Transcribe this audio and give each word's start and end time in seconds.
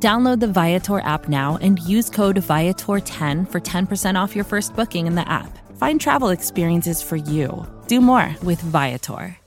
Download 0.00 0.38
the 0.38 0.46
Viator 0.46 1.00
app 1.00 1.28
now 1.28 1.58
and 1.60 1.80
use 1.80 2.08
code 2.08 2.36
Viator10 2.36 3.50
for 3.50 3.60
10% 3.60 4.14
off 4.14 4.36
your 4.36 4.44
first 4.44 4.76
booking 4.76 5.08
in 5.08 5.16
the 5.16 5.28
app. 5.28 5.58
Find 5.76 6.00
travel 6.00 6.28
experiences 6.28 7.02
for 7.02 7.16
you. 7.16 7.66
Do 7.88 8.00
more 8.00 8.36
with 8.44 8.60
Viator. 8.60 9.38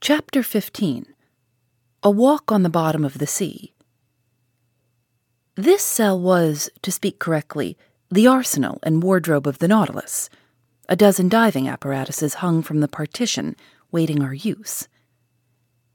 Chapter 0.00 0.42
15 0.42 1.06
A 2.02 2.10
Walk 2.10 2.50
on 2.50 2.64
the 2.64 2.68
Bottom 2.68 3.04
of 3.04 3.18
the 3.18 3.28
Sea. 3.28 3.74
This 5.54 5.82
cell 5.82 6.20
was, 6.20 6.68
to 6.82 6.90
speak 6.90 7.20
correctly, 7.20 7.76
the 8.10 8.26
arsenal 8.26 8.80
and 8.82 9.04
wardrobe 9.04 9.46
of 9.46 9.58
the 9.58 9.68
Nautilus. 9.68 10.30
A 10.88 10.96
dozen 10.96 11.28
diving 11.28 11.68
apparatuses 11.68 12.34
hung 12.34 12.62
from 12.62 12.80
the 12.80 12.88
partition, 12.88 13.54
waiting 13.92 14.22
our 14.22 14.34
use. 14.34 14.88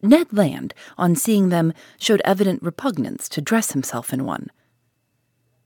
Ned 0.04 0.34
Land, 0.34 0.74
on 0.98 1.16
seeing 1.16 1.50
them, 1.50 1.74
showed 1.98 2.22
evident 2.26 2.62
repugnance 2.62 3.30
to 3.30 3.42
dress 3.42 3.72
himself 3.72 4.12
in 4.14 4.26
one. 4.26 4.52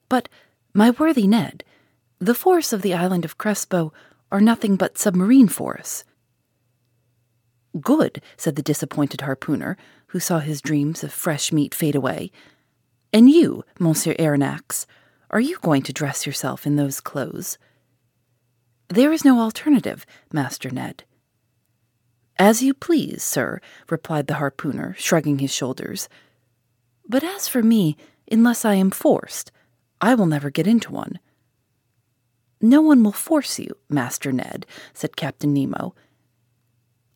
But, 0.07 0.29
my 0.73 0.91
worthy 0.91 1.27
Ned, 1.27 1.63
the 2.19 2.35
forests 2.35 2.71
of 2.71 2.83
the 2.83 2.93
island 2.93 3.25
of 3.25 3.37
Crespo 3.37 3.91
are 4.31 4.39
nothing 4.39 4.75
but 4.75 4.97
submarine 4.97 5.47
forests. 5.47 6.03
Good, 7.81 8.21
said 8.37 8.55
the 8.55 8.61
disappointed 8.61 9.21
harpooner, 9.21 9.75
who 10.07 10.19
saw 10.19 10.39
his 10.39 10.61
dreams 10.61 11.03
of 11.03 11.11
fresh 11.11 11.51
meat 11.51 11.75
fade 11.75 11.95
away. 11.95 12.31
And 13.11 13.29
you, 13.29 13.63
Monsieur 13.79 14.13
Aronnax, 14.15 14.85
are 15.29 15.39
you 15.39 15.57
going 15.61 15.81
to 15.83 15.93
dress 15.93 16.25
yourself 16.25 16.65
in 16.65 16.75
those 16.75 17.01
clothes? 17.01 17.57
There 18.87 19.11
is 19.11 19.25
no 19.25 19.39
alternative, 19.39 20.05
Master 20.31 20.69
Ned. 20.69 21.03
As 22.39 22.61
you 22.61 22.73
please, 22.73 23.23
sir, 23.23 23.59
replied 23.89 24.27
the 24.27 24.35
harpooner, 24.35 24.95
shrugging 24.97 25.39
his 25.39 25.53
shoulders. 25.53 26.07
But 27.07 27.23
as 27.23 27.47
for 27.47 27.63
me, 27.63 27.97
unless 28.31 28.63
I 28.63 28.75
am 28.75 28.91
forced, 28.91 29.51
I 29.99 30.13
will 30.13 30.27
never 30.27 30.51
get 30.51 30.67
into 30.67 30.91
one. 30.91 31.19
No 32.61 32.81
one 32.81 33.03
will 33.03 33.11
force 33.11 33.57
you, 33.57 33.75
Master 33.89 34.31
Ned, 34.31 34.65
said 34.93 35.15
Captain 35.15 35.53
Nemo. 35.53 35.95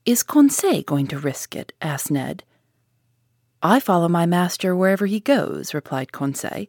Is 0.05 0.23
Conseil 0.23 0.81
going 0.83 1.07
to 1.07 1.19
risk 1.19 1.55
it? 1.55 1.73
asked 1.81 2.09
Ned. 2.09 2.43
I 3.61 3.79
follow 3.79 4.07
my 4.07 4.25
master 4.25 4.75
wherever 4.75 5.05
he 5.05 5.19
goes, 5.19 5.75
replied 5.75 6.11
Conseil. 6.11 6.65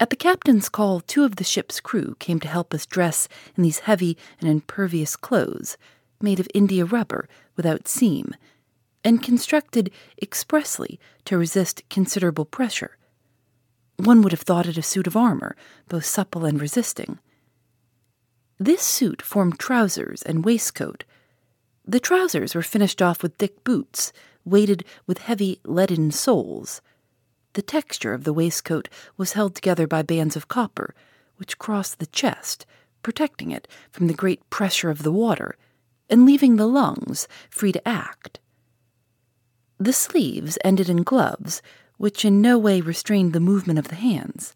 At 0.00 0.10
the 0.10 0.16
captain's 0.16 0.68
call, 0.68 1.00
two 1.00 1.24
of 1.24 1.36
the 1.36 1.44
ship's 1.44 1.80
crew 1.80 2.16
came 2.18 2.40
to 2.40 2.48
help 2.48 2.74
us 2.74 2.86
dress 2.86 3.28
in 3.56 3.62
these 3.62 3.80
heavy 3.80 4.16
and 4.40 4.48
impervious 4.48 5.14
clothes 5.14 5.76
made 6.20 6.40
of 6.40 6.48
India 6.54 6.84
rubber 6.84 7.28
without 7.56 7.88
seam, 7.88 8.34
and 9.04 9.22
constructed 9.22 9.90
expressly 10.20 10.98
to 11.24 11.38
resist 11.38 11.82
considerable 11.88 12.44
pressure. 12.44 12.96
One 13.96 14.22
would 14.22 14.32
have 14.32 14.42
thought 14.42 14.66
it 14.66 14.78
a 14.78 14.82
suit 14.82 15.06
of 15.06 15.16
armor, 15.16 15.56
both 15.88 16.04
supple 16.04 16.44
and 16.44 16.60
resisting. 16.60 17.18
This 18.58 18.82
suit 18.82 19.22
formed 19.22 19.58
trousers 19.58 20.22
and 20.22 20.44
waistcoat. 20.44 21.04
The 21.84 22.00
trousers 22.00 22.54
were 22.54 22.62
finished 22.62 23.00
off 23.00 23.22
with 23.22 23.36
thick 23.36 23.64
boots, 23.64 24.12
weighted 24.44 24.84
with 25.06 25.18
heavy 25.18 25.60
leaden 25.64 26.10
soles. 26.10 26.80
The 27.54 27.62
texture 27.62 28.14
of 28.14 28.24
the 28.24 28.32
waistcoat 28.32 28.88
was 29.16 29.32
held 29.32 29.54
together 29.54 29.86
by 29.86 30.02
bands 30.02 30.36
of 30.36 30.48
copper, 30.48 30.94
which 31.36 31.58
crossed 31.58 31.98
the 31.98 32.06
chest, 32.06 32.66
protecting 33.02 33.50
it 33.50 33.68
from 33.90 34.06
the 34.06 34.14
great 34.14 34.48
pressure 34.50 34.90
of 34.90 35.02
the 35.02 35.12
water 35.12 35.56
and 36.10 36.24
leaving 36.26 36.56
the 36.56 36.66
lungs 36.66 37.28
free 37.50 37.72
to 37.72 37.88
act. 37.88 38.40
The 39.78 39.92
sleeves 39.92 40.58
ended 40.64 40.88
in 40.88 41.02
gloves, 41.02 41.62
which 41.96 42.24
in 42.24 42.40
no 42.40 42.58
way 42.58 42.80
restrained 42.80 43.32
the 43.32 43.40
movement 43.40 43.78
of 43.78 43.88
the 43.88 43.94
hands. 43.94 44.54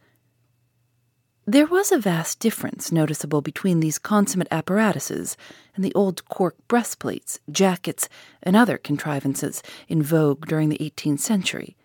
There 1.44 1.66
was 1.66 1.90
a 1.90 1.98
vast 1.98 2.38
difference 2.38 2.92
noticeable 2.92 3.40
between 3.40 3.80
these 3.80 3.98
consummate 3.98 4.48
apparatuses 4.52 5.36
and 5.74 5.84
the 5.84 5.94
old 5.94 6.24
cork 6.28 6.56
breastplates, 6.68 7.40
jackets, 7.50 8.08
and 8.42 8.54
other 8.54 8.78
contrivances 8.78 9.60
in 9.88 10.02
vogue 10.02 10.46
during 10.46 10.68
the 10.68 10.78
18th 10.78 11.18
century. 11.18 11.76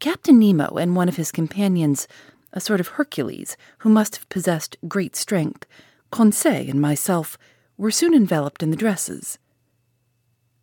Captain 0.00 0.40
Nemo 0.40 0.76
and 0.76 0.96
one 0.96 1.08
of 1.08 1.16
his 1.16 1.30
companions, 1.30 2.08
a 2.52 2.60
sort 2.60 2.80
of 2.80 2.88
Hercules 2.88 3.56
who 3.78 3.88
must 3.88 4.16
have 4.16 4.28
possessed 4.28 4.76
great 4.88 5.14
strength, 5.14 5.64
Conseil 6.10 6.68
and 6.68 6.80
myself, 6.80 7.38
were 7.76 7.90
soon 7.90 8.14
enveloped 8.14 8.62
in 8.62 8.70
the 8.70 8.76
dresses. 8.76 9.38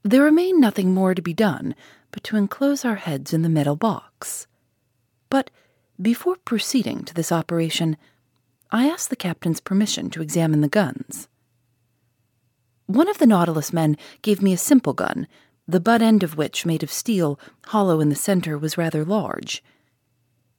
There 0.03 0.24
remained 0.24 0.62
nothing 0.62 0.94
more 0.94 1.14
to 1.14 1.22
be 1.22 1.34
done 1.34 1.75
but 2.12 2.24
to 2.25 2.38
enclose 2.38 2.86
our 2.86 2.96
heads 2.96 3.34
in 3.34 3.42
the 3.42 3.50
metal 3.50 3.75
box. 3.75 4.47
But 5.30 5.52
before 6.02 6.38
proceeding 6.38 7.03
to 7.03 7.14
this 7.14 7.31
operation, 7.31 7.98
I 8.72 8.88
asked 8.88 9.09
the 9.09 9.16
captain's 9.16 9.59
permission 9.59 10.09
to 10.12 10.22
examine 10.22 10.62
the 10.62 10.68
guns. 10.68 11.28
One 12.86 13.09
of 13.09 13.18
the 13.18 13.28
Nautilus 13.28 13.74
men 13.74 13.98
gave 14.22 14.42
me 14.42 14.53
a 14.53 14.58
simple 14.58 14.94
gun, 14.94 15.28
the 15.68 15.80
butt 15.80 16.02
end 16.02 16.24
of 16.24 16.38
which, 16.38 16.66
made 16.66 16.81
of 16.81 16.92
steel, 16.92 17.40
hollow 17.68 18.00
in 18.00 18.09
the 18.09 18.16
center, 18.16 18.58
was 18.58 18.78
rather 18.78 19.06
large. 19.06 19.64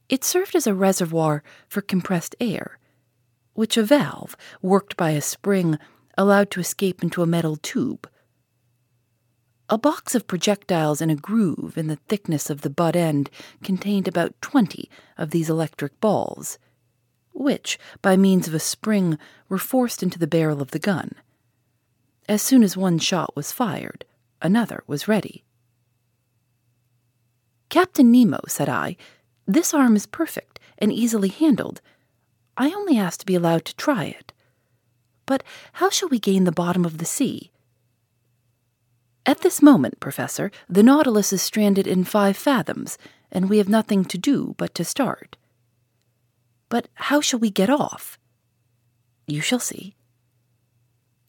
It 0.09 0.23
served 0.25 0.55
as 0.55 0.67
a 0.67 0.75
reservoir 0.75 1.43
for 1.69 1.81
compressed 1.81 2.37
air, 2.41 2.79
which 3.55 3.77
a 3.77 3.83
valve, 3.83 4.37
worked 4.63 4.97
by 4.97 5.11
a 5.11 5.21
spring, 5.21 5.79
allowed 6.17 6.51
to 6.51 6.61
escape 6.61 7.03
into 7.03 7.23
a 7.23 7.27
metal 7.27 7.57
tube. 7.57 8.09
A 9.69 9.79
box 9.79 10.15
of 10.15 10.27
projectiles 10.27 11.01
in 11.01 11.11
a 11.11 11.17
groove 11.17 11.79
in 11.79 11.87
the 11.87 12.01
thickness 12.09 12.51
of 12.51 12.63
the 12.63 12.71
butt 12.71 12.97
end 12.97 13.31
contained 13.63 14.09
about 14.09 14.41
twenty 14.41 14.91
of 15.17 15.31
these 15.31 15.49
electric 15.49 16.01
balls, 16.01 16.59
which, 17.33 17.79
by 18.03 18.17
means 18.17 18.49
of 18.49 18.55
a 18.55 18.59
spring, 18.59 19.17
were 19.49 19.59
forced 19.59 20.03
into 20.03 20.19
the 20.19 20.27
barrel 20.27 20.61
of 20.61 20.73
the 20.73 20.81
gun. 20.81 21.13
As 22.29 22.43
soon 22.43 22.63
as 22.65 22.77
one 22.77 22.99
shot 22.99 23.37
was 23.37 23.53
fired, 23.53 24.05
another 24.43 24.83
was 24.87 25.07
ready. 25.07 25.45
Captain 27.69 28.11
Nemo, 28.11 28.41
said 28.49 28.69
I, 28.69 28.97
this 29.47 29.73
arm 29.73 29.95
is 29.95 30.07
perfect 30.07 30.59
and 30.79 30.93
easily 30.93 31.29
handled. 31.29 31.81
I 32.57 32.71
only 32.71 32.99
ask 32.99 33.21
to 33.21 33.27
be 33.27 33.37
allowed 33.37 33.65
to 33.67 33.77
try 33.77 34.05
it. 34.07 34.33
But 35.31 35.45
how 35.75 35.91
shall 35.91 36.09
we 36.09 36.19
gain 36.19 36.43
the 36.43 36.51
bottom 36.51 36.85
of 36.85 36.99
the 36.99 37.05
sea? 37.05 37.53
At 39.25 39.43
this 39.43 39.63
moment, 39.63 40.01
Professor, 40.01 40.51
the 40.69 40.83
Nautilus 40.83 41.33
is 41.33 41.41
stranded 41.41 41.87
in 41.87 42.03
five 42.03 42.37
fathoms, 42.37 42.99
and 43.31 43.49
we 43.49 43.59
have 43.59 43.69
nothing 43.69 44.05
to 44.07 44.19
do 44.19 44.57
but 44.59 44.75
to 44.75 44.85
start. 44.85 45.37
But 46.69 46.89
how 46.95 47.21
shall 47.21 47.39
we 47.39 47.49
get 47.49 47.71
off? 47.71 48.19
You 49.29 49.41
shall 49.41 49.61
see. 49.61 49.95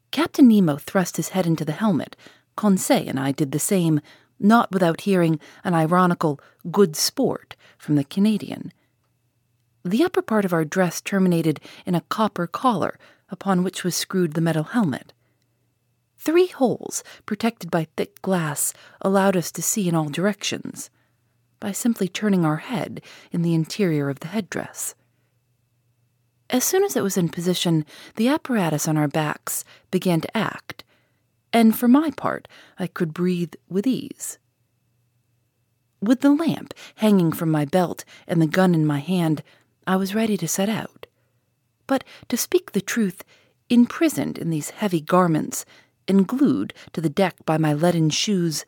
Captain 0.09 0.47
Nemo 0.47 0.77
thrust 0.77 1.17
his 1.17 1.29
head 1.29 1.45
into 1.45 1.63
the 1.63 1.71
helmet. 1.71 2.15
Conseil 2.55 3.07
and 3.07 3.19
I 3.19 3.31
did 3.31 3.51
the 3.51 3.59
same, 3.59 4.01
not 4.39 4.71
without 4.71 5.01
hearing 5.01 5.39
an 5.63 5.75
ironical 5.75 6.39
good 6.71 6.95
sport 6.95 7.55
from 7.77 7.97
the 7.97 8.03
Canadian. 8.03 8.73
The 9.85 10.03
upper 10.03 10.23
part 10.23 10.43
of 10.43 10.53
our 10.53 10.65
dress 10.65 11.01
terminated 11.01 11.59
in 11.85 11.93
a 11.93 12.01
copper 12.01 12.47
collar 12.47 12.97
upon 13.31 13.63
which 13.63 13.83
was 13.83 13.95
screwed 13.95 14.33
the 14.33 14.41
metal 14.41 14.65
helmet. 14.65 15.13
Three 16.17 16.47
holes, 16.47 17.03
protected 17.25 17.71
by 17.71 17.87
thick 17.97 18.21
glass, 18.21 18.73
allowed 19.01 19.35
us 19.35 19.51
to 19.53 19.61
see 19.63 19.87
in 19.87 19.95
all 19.95 20.09
directions, 20.09 20.91
by 21.59 21.71
simply 21.71 22.07
turning 22.07 22.45
our 22.45 22.57
head 22.57 23.01
in 23.31 23.41
the 23.41 23.55
interior 23.55 24.09
of 24.09 24.19
the 24.19 24.27
headdress. 24.27 24.93
As 26.51 26.63
soon 26.63 26.83
as 26.83 26.95
it 26.95 27.01
was 27.01 27.17
in 27.17 27.29
position, 27.29 27.85
the 28.17 28.27
apparatus 28.27 28.87
on 28.87 28.97
our 28.97 29.07
backs 29.07 29.63
began 29.89 30.21
to 30.21 30.37
act, 30.37 30.83
and 31.53 31.77
for 31.77 31.87
my 31.87 32.11
part, 32.11 32.47
I 32.77 32.87
could 32.87 33.13
breathe 33.13 33.53
with 33.69 33.87
ease. 33.87 34.37
With 36.01 36.21
the 36.21 36.33
lamp 36.33 36.73
hanging 36.95 37.31
from 37.31 37.51
my 37.51 37.65
belt 37.65 38.03
and 38.27 38.41
the 38.41 38.47
gun 38.47 38.75
in 38.75 38.85
my 38.85 38.99
hand, 38.99 39.43
I 39.87 39.95
was 39.95 40.13
ready 40.13 40.35
to 40.37 40.47
set 40.47 40.67
out. 40.67 41.00
But, 41.91 42.05
to 42.29 42.37
speak 42.37 42.71
the 42.71 42.79
truth, 42.79 43.25
imprisoned 43.69 44.37
in 44.37 44.49
these 44.49 44.69
heavy 44.69 45.01
garments, 45.01 45.65
and 46.07 46.25
glued 46.25 46.73
to 46.93 47.01
the 47.01 47.09
deck 47.09 47.45
by 47.45 47.57
my 47.57 47.73
leaden 47.73 48.09
shoes, 48.09 48.63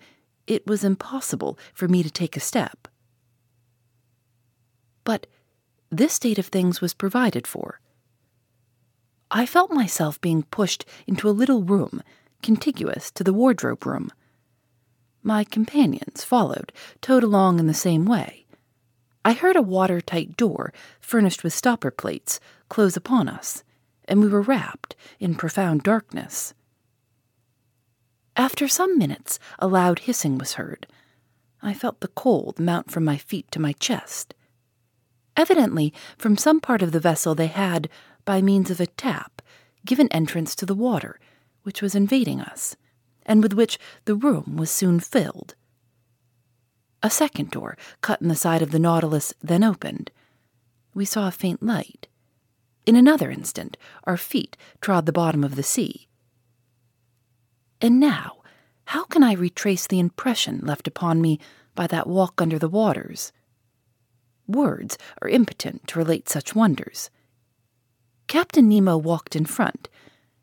it 0.45 0.67
was 0.67 0.83
impossible 0.83 1.57
for 1.73 1.87
me 1.87 2.03
to 2.03 2.11
take 2.11 2.35
a 2.35 2.41
step. 2.41 2.89
But 5.05 5.25
this 5.89 6.11
state 6.11 6.37
of 6.37 6.47
things 6.47 6.81
was 6.81 6.93
provided 6.93 7.47
for. 7.47 7.79
I 9.31 9.45
felt 9.45 9.71
myself 9.71 10.19
being 10.19 10.43
pushed 10.43 10.83
into 11.07 11.29
a 11.29 11.39
little 11.39 11.63
room 11.63 12.03
contiguous 12.41 13.09
to 13.11 13.23
the 13.23 13.31
wardrobe 13.31 13.85
room. 13.85 14.11
My 15.21 15.45
companions 15.45 16.25
followed, 16.25 16.73
towed 16.99 17.23
along 17.23 17.59
in 17.59 17.67
the 17.67 17.73
same 17.73 18.03
way. 18.03 18.43
I 19.23 19.31
heard 19.31 19.55
a 19.55 19.61
watertight 19.61 20.35
door, 20.35 20.73
furnished 20.99 21.45
with 21.45 21.53
stopper 21.53 21.91
plates, 21.91 22.41
close 22.73 22.97
upon 22.97 23.29
us, 23.29 23.63
and 24.05 24.19
we 24.19 24.27
were 24.27 24.41
wrapped 24.41 24.95
in 25.19 25.35
profound 25.35 25.83
darkness. 25.83 26.55
After 28.35 28.67
some 28.67 28.97
minutes, 28.97 29.37
a 29.59 29.67
loud 29.67 29.99
hissing 29.99 30.39
was 30.39 30.53
heard. 30.53 30.87
I 31.61 31.75
felt 31.75 31.99
the 31.99 32.07
cold 32.07 32.59
mount 32.59 32.89
from 32.89 33.05
my 33.05 33.15
feet 33.15 33.51
to 33.51 33.61
my 33.61 33.73
chest. 33.73 34.33
Evidently, 35.37 35.93
from 36.17 36.35
some 36.35 36.59
part 36.59 36.81
of 36.81 36.91
the 36.91 36.99
vessel, 36.99 37.35
they 37.35 37.45
had, 37.45 37.89
by 38.25 38.41
means 38.41 38.71
of 38.71 38.79
a 38.79 38.87
tap, 38.87 39.43
given 39.85 40.07
entrance 40.07 40.55
to 40.55 40.65
the 40.65 40.73
water, 40.73 41.19
which 41.61 41.79
was 41.79 41.93
invading 41.93 42.41
us, 42.41 42.75
and 43.23 43.43
with 43.43 43.53
which 43.53 43.77
the 44.05 44.15
room 44.15 44.57
was 44.57 44.71
soon 44.71 44.99
filled. 44.99 45.53
A 47.03 47.11
second 47.11 47.51
door, 47.51 47.77
cut 48.01 48.19
in 48.19 48.29
the 48.29 48.35
side 48.35 48.63
of 48.63 48.71
the 48.71 48.79
Nautilus, 48.79 49.31
then 49.43 49.63
opened. 49.63 50.09
We 50.95 51.05
saw 51.05 51.27
a 51.27 51.31
faint 51.31 51.61
light. 51.61 52.07
In 52.85 52.95
another 52.95 53.31
instant, 53.31 53.77
our 54.03 54.17
feet 54.17 54.57
trod 54.81 55.05
the 55.05 55.13
bottom 55.13 55.43
of 55.43 55.55
the 55.55 55.63
sea. 55.63 56.07
And 57.81 57.99
now, 57.99 58.37
how 58.85 59.05
can 59.05 59.23
I 59.23 59.33
retrace 59.33 59.87
the 59.87 59.99
impression 59.99 60.59
left 60.63 60.87
upon 60.87 61.21
me 61.21 61.39
by 61.75 61.87
that 61.87 62.07
walk 62.07 62.41
under 62.41 62.59
the 62.59 62.69
waters? 62.69 63.31
Words 64.47 64.97
are 65.21 65.29
impotent 65.29 65.87
to 65.87 65.99
relate 65.99 66.27
such 66.27 66.55
wonders. 66.55 67.09
Captain 68.27 68.67
Nemo 68.67 68.97
walked 68.97 69.35
in 69.35 69.45
front. 69.45 69.87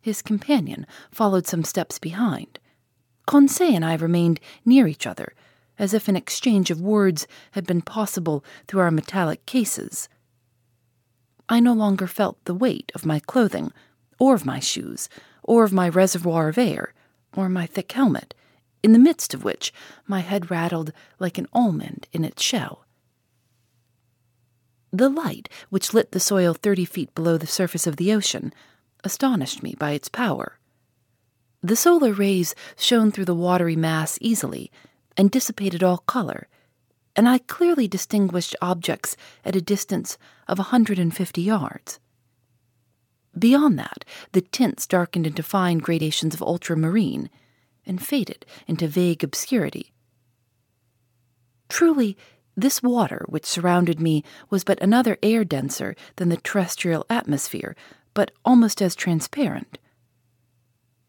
His 0.01 0.23
companion 0.23 0.87
followed 1.11 1.47
some 1.47 1.65
steps 1.65 1.99
behind. 1.99 2.59
Conseil 3.27 3.75
and 3.75 3.85
I 3.85 3.95
remained 3.95 4.41
near 4.65 4.87
each 4.87 5.07
other, 5.07 5.35
as 5.79 5.93
if 5.93 6.09
an 6.09 6.17
exchange 6.17 6.71
of 6.71 6.81
words 6.81 7.27
had 7.53 7.67
been 7.67 7.83
possible 7.83 8.45
through 8.67 8.81
our 8.81 8.91
metallic 8.91 9.45
cases. 9.45 10.09
I 11.53 11.59
no 11.59 11.73
longer 11.73 12.07
felt 12.07 12.43
the 12.45 12.55
weight 12.55 12.93
of 12.95 13.05
my 13.05 13.19
clothing, 13.19 13.73
or 14.21 14.35
of 14.35 14.47
my 14.47 14.61
shoes, 14.61 15.09
or 15.43 15.65
of 15.65 15.73
my 15.73 15.89
reservoir 15.89 16.49
of 16.49 16.57
air, 16.57 16.95
or 17.37 17.49
my 17.49 17.67
thick 17.67 17.91
helmet, 17.91 18.35
in 18.85 18.93
the 18.93 19.01
midst 19.01 19.35
of 19.35 19.43
which 19.43 19.75
my 20.07 20.21
head 20.21 20.49
rattled 20.49 20.93
like 21.19 21.39
an 21.39 21.49
almond 21.53 22.07
in 22.13 22.25
its 22.25 22.41
shell. 22.41 22.87
The 24.93 25.09
light, 25.09 25.49
which 25.71 25.93
lit 25.93 26.13
the 26.13 26.21
soil 26.21 26.55
thirty 26.55 26.85
feet 26.85 27.13
below 27.17 27.37
the 27.37 27.49
surface 27.49 27.87
of 27.87 27.97
the 27.97 28.13
ocean, 28.13 28.53
astonished 29.03 29.61
me 29.61 29.75
by 29.77 29.91
its 29.91 30.09
power. 30.09 30.59
The 31.63 31.77
solar 31.77 32.13
rays 32.13 32.55
shone 32.77 33.11
through 33.11 33.25
the 33.25 33.35
watery 33.35 33.77
mass 33.77 34.19
easily 34.21 34.71
and 35.17 35.33
dissipated 35.33 35.83
all 35.83 35.99
color, 35.99 36.47
and 37.21 37.29
I 37.29 37.37
clearly 37.37 37.87
distinguished 37.87 38.57
objects 38.63 39.15
at 39.45 39.55
a 39.55 39.61
distance 39.61 40.17
of 40.49 40.59
a 40.59 40.71
hundred 40.73 40.99
and 40.99 41.15
fifty 41.15 41.43
yards. 41.43 42.01
Beyond 43.39 43.79
that, 43.79 44.07
the 44.33 44.41
tints 44.41 44.87
darkened 44.87 45.27
into 45.27 45.43
fine 45.43 45.81
gradations 45.81 46.33
of 46.33 46.41
ultramarine 46.41 47.29
and 47.85 48.03
faded 48.03 48.47
into 48.67 48.89
vague 48.89 49.23
obscurity. 49.23 49.93
Truly, 51.69 52.17
this 52.57 52.83
water 52.83 53.27
which 53.29 53.45
surrounded 53.45 54.01
me 54.01 54.25
was 54.49 54.65
but 54.65 54.81
another 54.81 55.19
air 55.23 55.45
denser 55.45 55.95
than 56.17 56.31
the 56.31 56.39
terrestrial 56.39 57.05
atmosphere, 57.11 57.77
but 58.15 58.31
almost 58.47 58.81
as 58.81 58.97
transparent. 58.97 59.79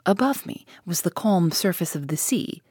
Above 0.05 0.45
me 0.45 0.65
was 0.85 1.03
the 1.03 1.09
calm 1.09 1.51
surface 1.51 1.95
of 1.95 2.09
the 2.09 2.17
sea. 2.17 2.61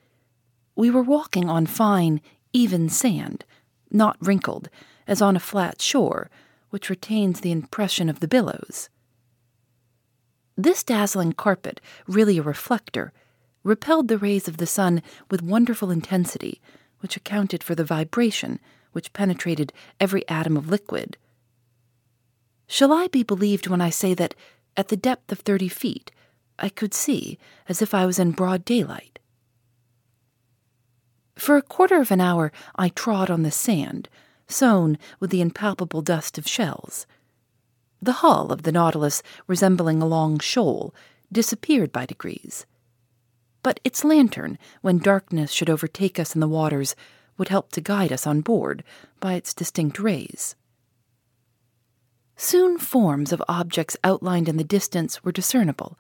We 0.77 0.91
were 0.91 1.03
walking 1.03 1.49
on 1.49 1.65
fine, 1.65 2.21
even 2.53 2.89
sand, 2.89 3.45
not 3.91 4.17
wrinkled, 4.21 4.69
as 5.07 5.21
on 5.21 5.37
a 5.37 5.41
flat 5.41 5.81
shore, 5.81 6.31
which 6.71 6.91
retains 6.91 7.41
the 7.41 7.53
impression 7.53 8.09
of 8.09 8.21
the 8.21 8.29
billows. 8.29 8.89
This 10.57 10.83
dazzling 10.83 11.33
carpet, 11.33 11.81
really 12.07 12.39
a 12.39 12.43
reflector, 12.43 13.13
repelled 13.63 14.09
the 14.09 14.19
rays 14.19 14.47
of 14.47 14.59
the 14.59 14.67
sun 14.67 15.03
with 15.31 15.43
wonderful 15.43 15.91
intensity, 15.91 16.61
which 17.01 17.17
accounted 17.17 17.63
for 17.63 17.75
the 17.75 17.85
vibration 17.85 18.61
which 18.93 19.13
penetrated 19.13 19.73
every 19.99 20.27
atom 20.29 20.57
of 20.57 20.69
liquid. 20.69 21.17
Shall 22.67 22.93
I 22.93 23.09
be 23.09 23.23
believed 23.23 23.69
when 23.69 23.81
I 23.81 23.91
say 23.91 24.15
that, 24.15 24.35
at 24.77 24.89
the 24.89 24.97
depth 24.97 25.33
of 25.33 25.41
thirty 25.41 25.69
feet, 25.69 26.13
I 26.59 26.69
could 26.69 26.95
see 26.95 27.39
as 27.69 27.83
if 27.83 27.95
I 27.95 28.07
was 28.07 28.19
in 28.19 28.33
broad 28.33 28.65
daylight? 28.65 29.19
For 31.41 31.57
a 31.57 31.63
quarter 31.63 31.99
of 32.03 32.11
an 32.11 32.21
hour 32.21 32.53
I 32.77 32.91
trod 32.91 33.31
on 33.31 33.45
the 33.45 33.51
sand, 33.51 34.11
sown 34.47 34.99
with 35.21 35.31
the 35.31 35.41
impalpable 35.41 36.03
dust 36.03 36.37
of 36.37 36.47
shells. 36.47 37.07
The 38.03 38.21
hull 38.21 38.53
of 38.53 38.65
the 38.65 38.73
Nautilus, 38.73 39.23
resembling 39.47 40.03
a 40.03 40.07
long 40.07 40.39
shoal, 40.39 40.95
disappeared 41.33 41.93
by 41.93 42.05
degrees. 42.05 42.67
But 43.63 43.81
its 43.85 44.05
lantern, 44.05 44.59
when 44.83 44.99
darkness 44.99 45.51
should 45.51 45.71
overtake 45.71 46.19
us 46.19 46.35
in 46.35 46.43
the 46.43 46.47
waters, 46.47 46.95
would 47.39 47.49
help 47.49 47.73
to 47.73 47.81
guide 47.81 48.13
us 48.13 48.27
on 48.27 48.43
board 48.43 48.85
by 49.19 49.33
its 49.33 49.55
distinct 49.55 49.99
rays. 49.99 50.57
Soon 52.37 52.77
forms 52.77 53.33
of 53.33 53.43
objects 53.49 53.97
outlined 54.05 54.47
in 54.47 54.59
the 54.59 54.63
distance 54.63 55.25
were 55.25 55.33
discernible. 55.33 55.99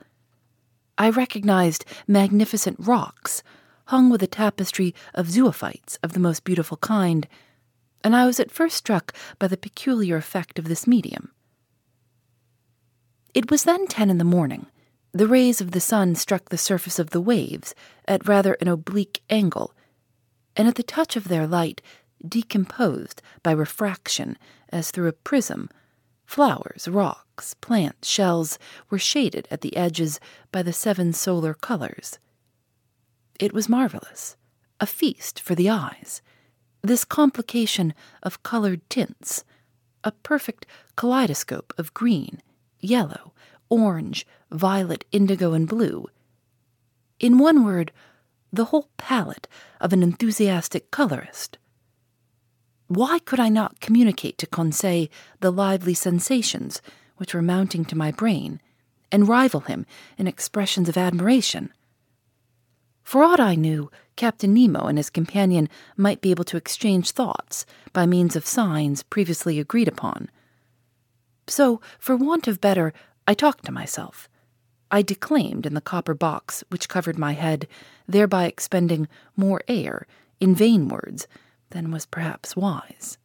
I 0.98 1.08
recognized 1.08 1.86
magnificent 2.06 2.76
rocks, 2.78 3.42
hung 3.90 4.08
with 4.08 4.22
a 4.22 4.26
tapestry 4.28 4.94
of 5.14 5.28
zoophytes 5.28 5.98
of 6.00 6.12
the 6.12 6.20
most 6.20 6.44
beautiful 6.44 6.76
kind, 6.76 7.26
and 8.04 8.14
I 8.14 8.24
was 8.24 8.38
at 8.38 8.52
first 8.52 8.76
struck 8.76 9.12
by 9.40 9.48
the 9.48 9.56
peculiar 9.56 10.16
effect 10.16 10.60
of 10.60 10.66
this 10.68 10.86
medium. 10.86 11.32
It 13.34 13.50
was 13.50 13.64
then 13.64 13.88
ten 13.88 14.08
in 14.08 14.18
the 14.18 14.24
morning. 14.24 14.66
The 15.10 15.26
rays 15.26 15.60
of 15.60 15.72
the 15.72 15.80
sun 15.80 16.14
struck 16.14 16.50
the 16.50 16.56
surface 16.56 17.00
of 17.00 17.10
the 17.10 17.20
waves 17.20 17.74
at 18.06 18.28
rather 18.28 18.54
an 18.54 18.68
oblique 18.68 19.22
angle, 19.28 19.74
and 20.54 20.68
at 20.68 20.76
the 20.76 20.84
touch 20.84 21.16
of 21.16 21.26
their 21.26 21.48
light, 21.48 21.82
decomposed 22.24 23.20
by 23.42 23.50
refraction 23.50 24.38
as 24.68 24.92
through 24.92 25.08
a 25.08 25.12
prism, 25.12 25.68
flowers, 26.24 26.86
rocks, 26.86 27.54
plants, 27.54 28.06
shells 28.08 28.56
were 28.88 29.00
shaded 29.00 29.48
at 29.50 29.62
the 29.62 29.76
edges 29.76 30.20
by 30.52 30.62
the 30.62 30.72
seven 30.72 31.12
solar 31.12 31.54
colors. 31.54 32.20
It 33.40 33.54
was 33.54 33.70
marvelous, 33.70 34.36
a 34.80 34.86
feast 34.86 35.40
for 35.40 35.54
the 35.54 35.70
eyes. 35.70 36.20
This 36.82 37.06
complication 37.06 37.94
of 38.22 38.42
colored 38.42 38.82
tints, 38.90 39.44
a 40.04 40.12
perfect 40.12 40.66
kaleidoscope 40.94 41.72
of 41.78 41.94
green 41.94 42.42
yellow, 42.80 43.32
orange, 43.70 44.26
violet, 44.50 45.06
indigo, 45.10 45.54
and 45.54 45.66
blue. 45.66 46.06
In 47.18 47.38
one 47.38 47.64
word, 47.64 47.92
the 48.52 48.66
whole 48.66 48.90
palette 48.98 49.48
of 49.80 49.94
an 49.94 50.02
enthusiastic 50.02 50.90
colorist. 50.90 51.56
Why 52.88 53.20
could 53.20 53.40
I 53.40 53.48
not 53.48 53.80
communicate 53.80 54.36
to 54.38 54.46
Conseil 54.46 55.08
the 55.40 55.50
lively 55.50 55.94
sensations 55.94 56.82
which 57.16 57.32
were 57.32 57.42
mounting 57.42 57.86
to 57.86 57.96
my 57.96 58.10
brain, 58.10 58.60
and 59.10 59.28
rival 59.28 59.60
him 59.60 59.86
in 60.18 60.26
expressions 60.26 60.90
of 60.90 60.98
admiration? 60.98 61.72
For 63.10 63.24
aught 63.24 63.40
I 63.40 63.56
knew, 63.56 63.90
Captain 64.14 64.54
Nemo 64.54 64.86
and 64.86 64.96
his 64.96 65.10
companion 65.10 65.68
might 65.96 66.20
be 66.20 66.30
able 66.30 66.44
to 66.44 66.56
exchange 66.56 67.10
thoughts 67.10 67.66
by 67.92 68.06
means 68.06 68.36
of 68.36 68.46
signs 68.46 69.02
previously 69.02 69.58
agreed 69.58 69.88
upon 69.88 70.28
so, 71.50 71.80
for 71.98 72.14
want 72.14 72.46
of 72.46 72.60
better, 72.60 72.92
I 73.26 73.34
talked 73.34 73.64
to 73.64 73.72
myself. 73.72 74.28
I 74.90 75.02
declaimed 75.02 75.66
in 75.66 75.74
the 75.74 75.80
copper 75.80 76.14
box 76.14 76.62
which 76.68 76.88
covered 76.88 77.18
my 77.18 77.32
head, 77.32 77.66
thereby 78.06 78.44
expending 78.44 79.08
more 79.34 79.60
air 79.66 80.06
in 80.38 80.54
vain 80.54 80.86
words 80.86 81.26
than 81.70 81.90
was 81.90 82.06
perhaps 82.06 82.54
wise. 82.54 83.18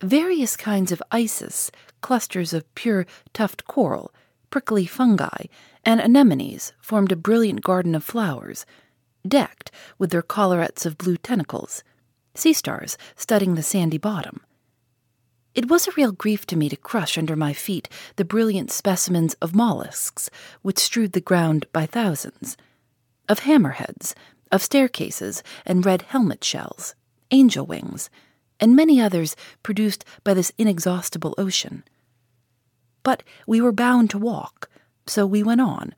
Various 0.00 0.56
kinds 0.56 0.90
of 0.90 1.02
isis, 1.12 1.70
clusters 2.00 2.52
of 2.52 2.74
pure 2.74 3.06
tufted 3.32 3.66
coral, 3.66 4.12
prickly 4.50 4.86
fungi, 4.86 5.44
and 5.84 6.00
anemones 6.00 6.72
formed 6.80 7.12
a 7.12 7.16
brilliant 7.16 7.62
garden 7.62 7.94
of 7.94 8.04
flowers, 8.04 8.66
decked 9.26 9.70
with 9.98 10.10
their 10.10 10.22
collarets 10.22 10.86
of 10.86 10.98
blue 10.98 11.16
tentacles, 11.16 11.82
sea 12.34 12.52
stars 12.52 12.96
studding 13.16 13.54
the 13.54 13.62
sandy 13.62 13.98
bottom. 13.98 14.40
It 15.52 15.68
was 15.68 15.88
a 15.88 15.92
real 15.96 16.12
grief 16.12 16.46
to 16.46 16.56
me 16.56 16.68
to 16.68 16.76
crush 16.76 17.18
under 17.18 17.34
my 17.34 17.52
feet 17.52 17.88
the 18.16 18.24
brilliant 18.24 18.70
specimens 18.70 19.34
of 19.34 19.54
mollusks 19.54 20.30
which 20.62 20.78
strewed 20.78 21.12
the 21.12 21.20
ground 21.20 21.66
by 21.72 21.86
thousands, 21.86 22.56
of 23.28 23.40
hammerheads, 23.40 24.14
of 24.52 24.62
staircases 24.62 25.42
and 25.66 25.84
red 25.84 26.02
helmet 26.02 26.44
shells, 26.44 26.94
angel 27.32 27.66
wings, 27.66 28.10
and 28.60 28.76
many 28.76 29.00
others 29.00 29.34
produced 29.64 30.04
by 30.22 30.34
this 30.34 30.52
inexhaustible 30.56 31.34
ocean. 31.36 31.82
But 33.02 33.24
we 33.46 33.60
were 33.60 33.72
bound 33.72 34.10
to 34.10 34.18
walk, 34.18 34.69
so 35.10 35.26
we 35.26 35.42
went 35.42 35.60
on, 35.60 35.94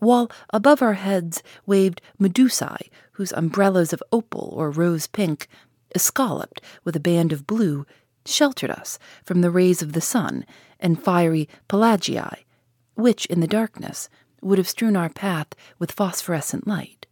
while 0.00 0.30
above 0.50 0.82
our 0.82 0.94
heads 0.94 1.42
waved 1.66 2.02
medusae, 2.18 2.90
whose 3.12 3.32
umbrellas 3.32 3.92
of 3.92 4.02
opal 4.10 4.52
or 4.56 4.70
rose 4.70 5.06
pink, 5.06 5.46
escalloped 5.94 6.60
with 6.84 6.96
a 6.96 7.00
band 7.00 7.32
of 7.32 7.46
blue, 7.46 7.86
sheltered 8.26 8.70
us 8.70 8.98
from 9.24 9.40
the 9.40 9.50
rays 9.50 9.82
of 9.82 9.92
the 9.92 10.00
sun 10.00 10.44
and 10.78 11.02
fiery 11.02 11.48
pelagii, 11.68 12.44
which, 12.94 13.26
in 13.26 13.40
the 13.40 13.46
darkness, 13.46 14.08
would 14.42 14.58
have 14.58 14.68
strewn 14.68 14.96
our 14.96 15.08
path 15.08 15.48
with 15.78 15.92
phosphorescent 15.92 16.66
light. 16.66 17.06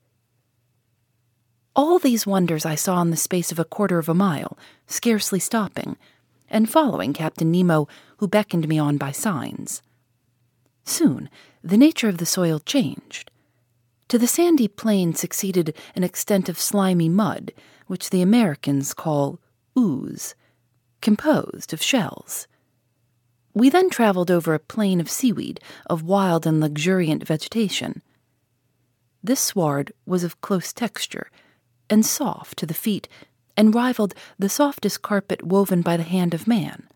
All 1.77 1.99
these 1.99 2.27
wonders 2.27 2.67
I 2.67 2.75
saw 2.75 3.01
in 3.03 3.11
the 3.11 3.17
space 3.17 3.53
of 3.53 3.59
a 3.59 3.65
quarter 3.65 3.99
of 3.99 4.09
a 4.09 4.15
mile, 4.15 4.59
scarcely 4.87 5.39
stopping, 5.39 5.97
and 6.51 6.69
following 6.69 7.13
Captain 7.13 7.51
Nemo, 7.51 7.87
who 8.17 8.27
beckoned 8.27 8.67
me 8.67 8.79
on 8.79 8.97
by 8.97 9.13
signs. 9.13 9.83
Soon, 10.89 11.29
the 11.63 11.77
nature 11.77 12.09
of 12.09 12.17
the 12.17 12.25
soil 12.25 12.61
changed. 12.61 13.31
To 14.09 14.19
the 14.19 14.27
sandy 14.27 14.69
plain 14.69 15.15
succeeded 15.15 15.77
an 15.95 16.03
extent 16.03 16.49
of 16.49 16.59
slimy 16.59 17.11
mud, 17.11 17.53
which 17.89 18.09
the 18.09 18.23
Americans 18.23 18.95
call 18.95 19.39
ooze, 19.79 20.35
composed 21.03 21.75
of 21.75 21.83
shells. 21.83 22.49
We 23.53 23.69
then 23.69 23.91
traveled 23.91 24.31
over 24.31 24.55
a 24.55 24.59
plain 24.59 24.99
of 24.99 25.11
seaweed, 25.11 25.61
of 25.85 26.05
wild 26.05 26.47
and 26.47 26.59
luxuriant 26.59 27.23
vegetation. 27.27 28.01
This 29.23 29.41
sward 29.41 29.93
was 30.07 30.25
of 30.25 30.41
close 30.41 30.73
texture, 30.73 31.31
and 31.91 32.05
soft 32.05 32.57
to 32.61 32.67
the 32.67 32.73
feet, 32.73 33.09
and 33.59 33.75
rivaled 33.75 34.15
the 34.39 34.49
softest 34.49 35.03
carpet 35.03 35.43
woven 35.43 35.83
by 35.83 35.99
the 35.99 36.03
hand 36.03 36.33
of 36.33 36.47
man. 36.47 36.89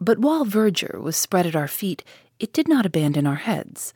But 0.00 0.18
while 0.18 0.44
verdure 0.44 1.00
was 1.00 1.16
spread 1.16 1.46
at 1.46 1.56
our 1.56 1.68
feet, 1.68 2.04
it 2.38 2.52
did 2.52 2.68
not 2.68 2.86
abandon 2.86 3.26
our 3.26 3.36
heads. 3.36 3.94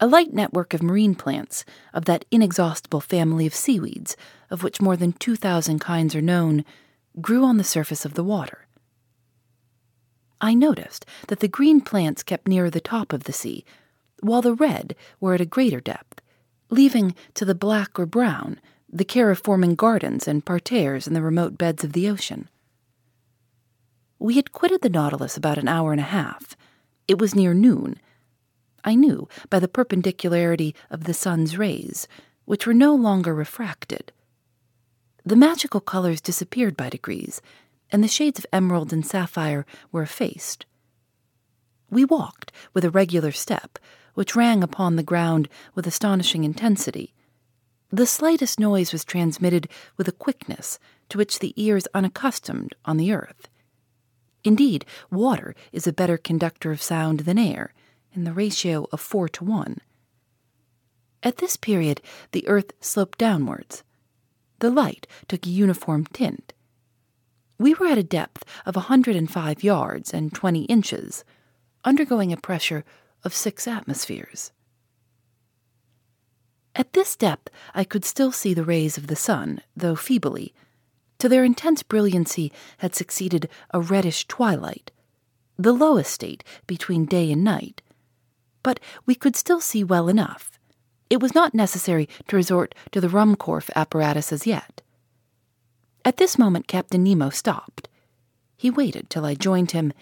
A 0.00 0.06
light 0.06 0.34
network 0.34 0.74
of 0.74 0.82
marine 0.82 1.14
plants, 1.14 1.64
of 1.92 2.04
that 2.04 2.24
inexhaustible 2.30 3.00
family 3.00 3.46
of 3.46 3.54
seaweeds, 3.54 4.16
of 4.50 4.62
which 4.62 4.82
more 4.82 4.96
than 4.96 5.12
2,000 5.12 5.78
kinds 5.78 6.14
are 6.14 6.20
known, 6.20 6.64
grew 7.20 7.44
on 7.44 7.56
the 7.56 7.64
surface 7.64 8.04
of 8.04 8.14
the 8.14 8.24
water. 8.24 8.66
I 10.40 10.52
noticed 10.52 11.06
that 11.28 11.40
the 11.40 11.48
green 11.48 11.80
plants 11.80 12.22
kept 12.22 12.48
nearer 12.48 12.68
the 12.68 12.80
top 12.80 13.12
of 13.12 13.24
the 13.24 13.32
sea, 13.32 13.64
while 14.20 14.42
the 14.42 14.54
red 14.54 14.94
were 15.20 15.34
at 15.34 15.40
a 15.40 15.46
greater 15.46 15.80
depth, 15.80 16.20
leaving 16.70 17.14
to 17.34 17.44
the 17.44 17.54
black 17.54 17.98
or 17.98 18.04
brown 18.04 18.60
the 18.92 19.04
care 19.04 19.30
of 19.30 19.38
forming 19.38 19.74
gardens 19.74 20.28
and 20.28 20.44
parterres 20.44 21.06
in 21.06 21.14
the 21.14 21.22
remote 21.22 21.56
beds 21.56 21.82
of 21.82 21.94
the 21.94 22.08
ocean. 22.08 22.48
We 24.24 24.36
had 24.36 24.52
quitted 24.52 24.80
the 24.80 24.88
Nautilus 24.88 25.36
about 25.36 25.58
an 25.58 25.68
hour 25.68 25.92
and 25.92 26.00
a 26.00 26.04
half. 26.04 26.56
It 27.06 27.18
was 27.18 27.34
near 27.34 27.52
noon. 27.52 28.00
I 28.82 28.94
knew 28.94 29.28
by 29.50 29.58
the 29.58 29.68
perpendicularity 29.68 30.74
of 30.88 31.04
the 31.04 31.12
sun's 31.12 31.58
rays, 31.58 32.08
which 32.46 32.66
were 32.66 32.72
no 32.72 32.94
longer 32.94 33.34
refracted. 33.34 34.12
The 35.26 35.36
magical 35.36 35.82
colors 35.82 36.22
disappeared 36.22 36.74
by 36.74 36.88
degrees, 36.88 37.42
and 37.92 38.02
the 38.02 38.08
shades 38.08 38.38
of 38.38 38.46
emerald 38.50 38.94
and 38.94 39.04
sapphire 39.04 39.66
were 39.92 40.00
effaced. 40.00 40.64
We 41.90 42.06
walked 42.06 42.50
with 42.72 42.86
a 42.86 42.90
regular 42.90 43.30
step, 43.30 43.78
which 44.14 44.34
rang 44.34 44.62
upon 44.62 44.96
the 44.96 45.02
ground 45.02 45.50
with 45.74 45.86
astonishing 45.86 46.44
intensity. 46.44 47.12
The 47.90 48.06
slightest 48.06 48.58
noise 48.58 48.90
was 48.90 49.04
transmitted 49.04 49.68
with 49.98 50.08
a 50.08 50.12
quickness 50.12 50.78
to 51.10 51.18
which 51.18 51.40
the 51.40 51.52
ear 51.62 51.76
is 51.76 51.88
unaccustomed 51.92 52.74
on 52.86 52.96
the 52.96 53.12
earth. 53.12 53.50
Indeed, 54.44 54.84
water 55.10 55.54
is 55.72 55.86
a 55.86 55.92
better 55.92 56.18
conductor 56.18 56.70
of 56.70 56.82
sound 56.82 57.20
than 57.20 57.38
air, 57.38 57.72
in 58.12 58.24
the 58.24 58.32
ratio 58.32 58.86
of 58.92 59.00
four 59.00 59.28
to 59.30 59.44
one. 59.44 59.78
At 61.22 61.38
this 61.38 61.56
period, 61.56 62.02
the 62.32 62.46
earth 62.46 62.72
sloped 62.80 63.18
downwards. 63.18 63.82
The 64.60 64.70
light 64.70 65.06
took 65.26 65.46
a 65.46 65.50
uniform 65.50 66.06
tint. 66.12 66.52
We 67.58 67.74
were 67.74 67.86
at 67.86 67.98
a 67.98 68.02
depth 68.02 68.44
of 68.66 68.76
a 68.76 68.90
105 68.90 69.64
yards 69.64 70.12
and 70.12 70.34
20 70.34 70.64
inches, 70.64 71.24
undergoing 71.84 72.32
a 72.32 72.36
pressure 72.36 72.84
of 73.24 73.34
six 73.34 73.66
atmospheres. 73.66 74.52
At 76.76 76.92
this 76.92 77.16
depth, 77.16 77.50
I 77.74 77.84
could 77.84 78.04
still 78.04 78.32
see 78.32 78.52
the 78.52 78.64
rays 78.64 78.98
of 78.98 79.06
the 79.06 79.16
sun, 79.16 79.62
though 79.76 79.94
feebly. 79.94 80.52
To 81.24 81.28
their 81.30 81.42
intense 81.42 81.82
brilliancy 81.82 82.52
had 82.76 82.94
succeeded 82.94 83.48
a 83.70 83.80
reddish 83.80 84.26
twilight, 84.26 84.90
the 85.56 85.72
lowest 85.72 86.12
state 86.12 86.44
between 86.66 87.06
day 87.06 87.32
and 87.32 87.42
night. 87.42 87.80
But 88.62 88.78
we 89.06 89.14
could 89.14 89.34
still 89.34 89.62
see 89.62 89.82
well 89.82 90.10
enough. 90.10 90.58
It 91.08 91.22
was 91.22 91.34
not 91.34 91.54
necessary 91.54 92.10
to 92.28 92.36
resort 92.36 92.74
to 92.92 93.00
the 93.00 93.08
Ruhmkorff 93.08 93.70
apparatus 93.74 94.34
as 94.34 94.46
yet. 94.46 94.82
At 96.04 96.18
this 96.18 96.36
moment, 96.36 96.68
Captain 96.68 97.02
Nemo 97.02 97.30
stopped. 97.30 97.88
He 98.54 98.68
waited 98.68 99.08
till 99.08 99.24
I 99.24 99.34
joined 99.34 99.70
him, 99.70 99.94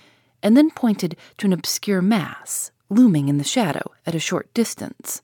and 0.42 0.56
then 0.56 0.72
pointed 0.72 1.16
to 1.38 1.46
an 1.46 1.52
obscure 1.52 2.02
mass 2.02 2.72
looming 2.90 3.28
in 3.28 3.38
the 3.38 3.44
shadow 3.44 3.92
at 4.04 4.16
a 4.16 4.18
short 4.18 4.52
distance. 4.54 5.22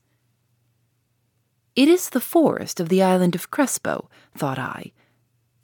It 1.75 1.89
is 1.89 2.11
the 2.11 2.21
forest 2.21 2.79
of 2.79 2.87
the 2.87 3.03
island 3.03 3.35
of 3.35 3.51
Crespo, 3.51 4.09
thought 4.33 4.57
I, 4.57 4.93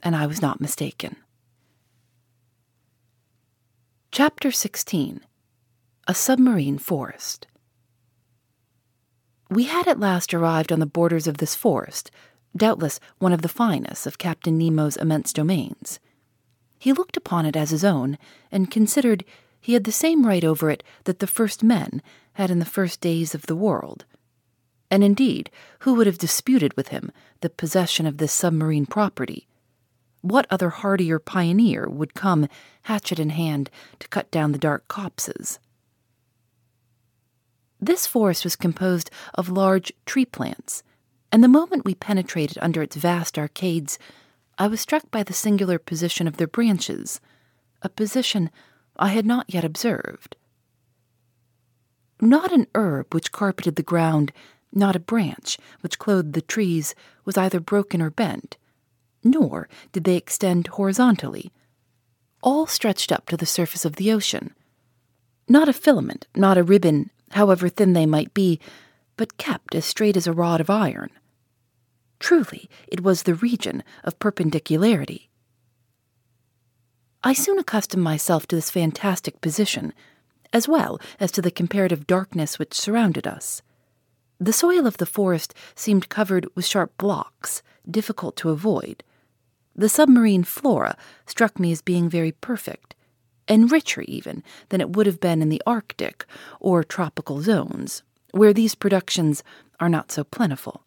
and 0.06 0.16
I 0.16 0.28
was 0.28 0.40
not 0.40 0.62
mistaken. 0.62 1.16
Chapter 4.12 4.52
16 4.52 5.20
A 6.08 6.14
Submarine 6.14 6.78
Forest 6.78 7.48
We 9.50 9.64
had 9.64 9.88
at 9.88 10.00
last 10.00 10.32
arrived 10.32 10.72
on 10.72 10.80
the 10.80 10.86
borders 10.86 11.26
of 11.26 11.40
this 11.40 11.56
forest, 11.56 12.12
doubtless 12.56 13.00
one 13.18 13.34
of 13.34 13.42
the 13.42 13.50
finest 13.50 14.06
of 14.06 14.20
Captain 14.20 14.60
Nemo's 14.60 14.96
immense 14.96 15.34
domains. 15.34 16.00
He 16.78 16.94
looked 16.94 17.18
upon 17.18 17.48
it 17.48 17.56
as 17.56 17.72
his 17.72 17.84
own, 17.84 18.20
and 18.52 18.70
considered 18.70 19.26
he 19.60 19.74
had 19.74 19.86
the 19.86 19.92
same 19.92 20.28
right 20.28 20.44
over 20.44 20.70
it 20.70 20.84
that 21.06 21.18
the 21.18 21.26
first 21.26 21.64
men 21.64 22.04
had 22.34 22.52
in 22.52 22.60
the 22.60 22.66
first 22.66 23.02
days 23.02 23.34
of 23.34 23.48
the 23.48 23.56
world. 23.56 24.06
And 24.92 25.04
indeed, 25.04 25.50
who 25.80 25.96
would 25.96 26.06
have 26.06 26.20
disputed 26.20 26.78
with 26.78 26.90
him 26.90 27.12
the 27.42 27.50
possession 27.50 28.06
of 28.06 28.18
this 28.18 28.32
submarine 28.32 28.86
property? 28.86 29.48
What 30.26 30.48
other 30.50 30.72
hardier 30.72 31.20
pioneer 31.20 31.88
would 31.88 32.16
come, 32.16 32.48
hatchet 32.82 33.20
in 33.20 33.30
hand, 33.30 33.70
to 34.00 34.08
cut 34.08 34.32
down 34.32 34.54
the 34.54 34.58
dark 34.58 34.88
copses? 34.88 35.60
This 37.80 38.08
forest 38.08 38.44
was 38.44 38.56
composed 38.56 39.12
of 39.36 39.50
large 39.50 39.94
tree 40.08 40.26
plants, 40.26 40.82
and 41.32 41.44
the 41.44 41.48
moment 41.48 41.86
we 41.86 41.94
penetrated 41.94 42.58
under 42.60 42.82
its 42.82 42.96
vast 42.96 43.38
arcades, 43.38 44.00
I 44.58 44.66
was 44.66 44.82
struck 44.82 45.12
by 45.12 45.22
the 45.22 45.32
singular 45.32 45.78
position 45.78 46.28
of 46.28 46.38
their 46.38 46.48
branches, 46.48 47.22
a 47.84 47.90
position 47.90 48.50
I 48.98 49.10
had 49.10 49.28
not 49.28 49.54
yet 49.54 49.64
observed. 49.64 50.36
Not 52.20 52.52
an 52.52 52.66
herb 52.74 53.14
which 53.14 53.32
carpeted 53.32 53.76
the 53.76 53.84
ground, 53.84 54.32
not 54.74 54.96
a 54.96 55.00
branch 55.00 55.60
which 55.82 56.00
clothed 56.00 56.34
the 56.34 56.42
trees, 56.42 56.96
was 57.26 57.38
either 57.38 57.60
broken 57.60 58.02
or 58.02 58.10
bent, 58.10 58.58
nor 59.26 59.68
did 59.92 60.06
they 60.06 60.16
extend 60.16 60.68
horizontally. 60.68 61.52
All 62.42 62.68
stretched 62.68 63.12
up 63.12 63.28
to 63.28 63.36
the 63.36 63.46
surface 63.46 63.84
of 63.84 63.98
the 63.98 64.14
ocean. 64.14 64.54
Not 65.50 65.68
a 65.68 65.74
filament, 65.74 66.28
not 66.36 66.58
a 66.58 66.64
ribbon, 66.64 67.10
however 67.32 67.68
thin 67.68 67.94
they 67.94 68.06
might 68.06 68.34
be, 68.34 68.60
but 69.18 69.38
kept 69.38 69.76
as 69.76 69.84
straight 69.84 70.16
as 70.16 70.28
a 70.28 70.34
rod 70.34 70.62
of 70.62 70.70
iron. 70.70 71.10
Truly, 72.20 72.70
it 72.88 73.02
was 73.02 73.24
the 73.24 73.36
region 73.36 73.84
of 74.04 74.20
perpendicularity. 74.20 75.30
I 77.24 77.34
soon 77.34 77.58
accustomed 77.58 78.04
myself 78.04 78.46
to 78.48 78.56
this 78.56 78.70
fantastic 78.70 79.42
position, 79.42 79.94
as 80.54 80.68
well 80.68 81.00
as 81.20 81.32
to 81.32 81.42
the 81.42 81.52
comparative 81.52 82.06
darkness 82.06 82.60
which 82.60 82.74
surrounded 82.74 83.26
us. 83.26 83.64
The 84.40 84.54
soil 84.54 84.86
of 84.86 84.98
the 84.98 85.06
forest 85.06 85.54
seemed 85.76 86.10
covered 86.10 86.46
with 86.56 86.66
sharp 86.66 86.96
blocks, 86.98 87.64
difficult 87.90 88.36
to 88.38 88.52
avoid. 88.52 89.04
The 89.76 89.90
submarine 89.90 90.44
flora 90.44 90.98
struck 91.26 91.60
me 91.60 91.72
as 91.72 91.82
being 91.82 92.10
very 92.10 92.32
perfect, 92.32 92.96
and 93.48 93.72
richer 93.72 94.02
even 94.02 94.44
than 94.70 94.82
it 94.82 94.96
would 94.96 95.06
have 95.06 95.20
been 95.20 95.42
in 95.42 95.50
the 95.50 95.62
Arctic 95.68 96.26
or 96.60 96.84
tropical 96.84 97.42
zones, 97.42 98.04
where 98.32 98.54
these 98.54 98.76
productions 98.76 99.44
are 99.80 99.90
not 99.90 100.12
so 100.12 100.24
plentiful. 100.24 100.84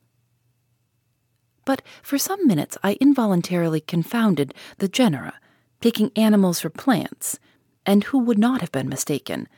But 1.65 1.83
for 2.03 2.17
some 2.17 2.47
minutes 2.47 2.79
I 2.83 2.97
involuntarily 3.01 3.81
confounded 3.81 4.55
the 4.79 4.89
genera 4.89 5.35
taking 5.81 6.11
animals 6.17 6.61
for 6.61 6.71
plants, 6.71 7.39
and 7.87 8.05
who 8.05 8.19
would 8.19 8.39
not 8.39 8.61
have 8.61 8.73
been 8.73 8.89
mistaken? 8.89 9.49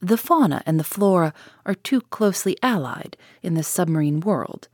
The 0.00 0.16
fauna 0.16 0.62
and 0.66 0.78
the 0.78 0.84
flora 0.84 1.32
are 1.66 1.74
too 1.74 2.00
closely 2.00 2.56
allied 2.62 3.16
in 3.42 3.54
this 3.54 3.68
submarine 3.68 4.20
world. 4.20 4.68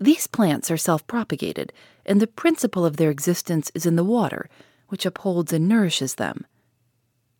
These 0.00 0.26
plants 0.26 0.70
are 0.70 0.78
self 0.78 1.06
propagated, 1.06 1.74
and 2.06 2.20
the 2.20 2.26
principle 2.26 2.86
of 2.86 2.96
their 2.96 3.10
existence 3.10 3.70
is 3.74 3.84
in 3.84 3.96
the 3.96 4.04
water, 4.04 4.48
which 4.88 5.04
upholds 5.04 5.52
and 5.52 5.68
nourishes 5.68 6.14
them. 6.14 6.46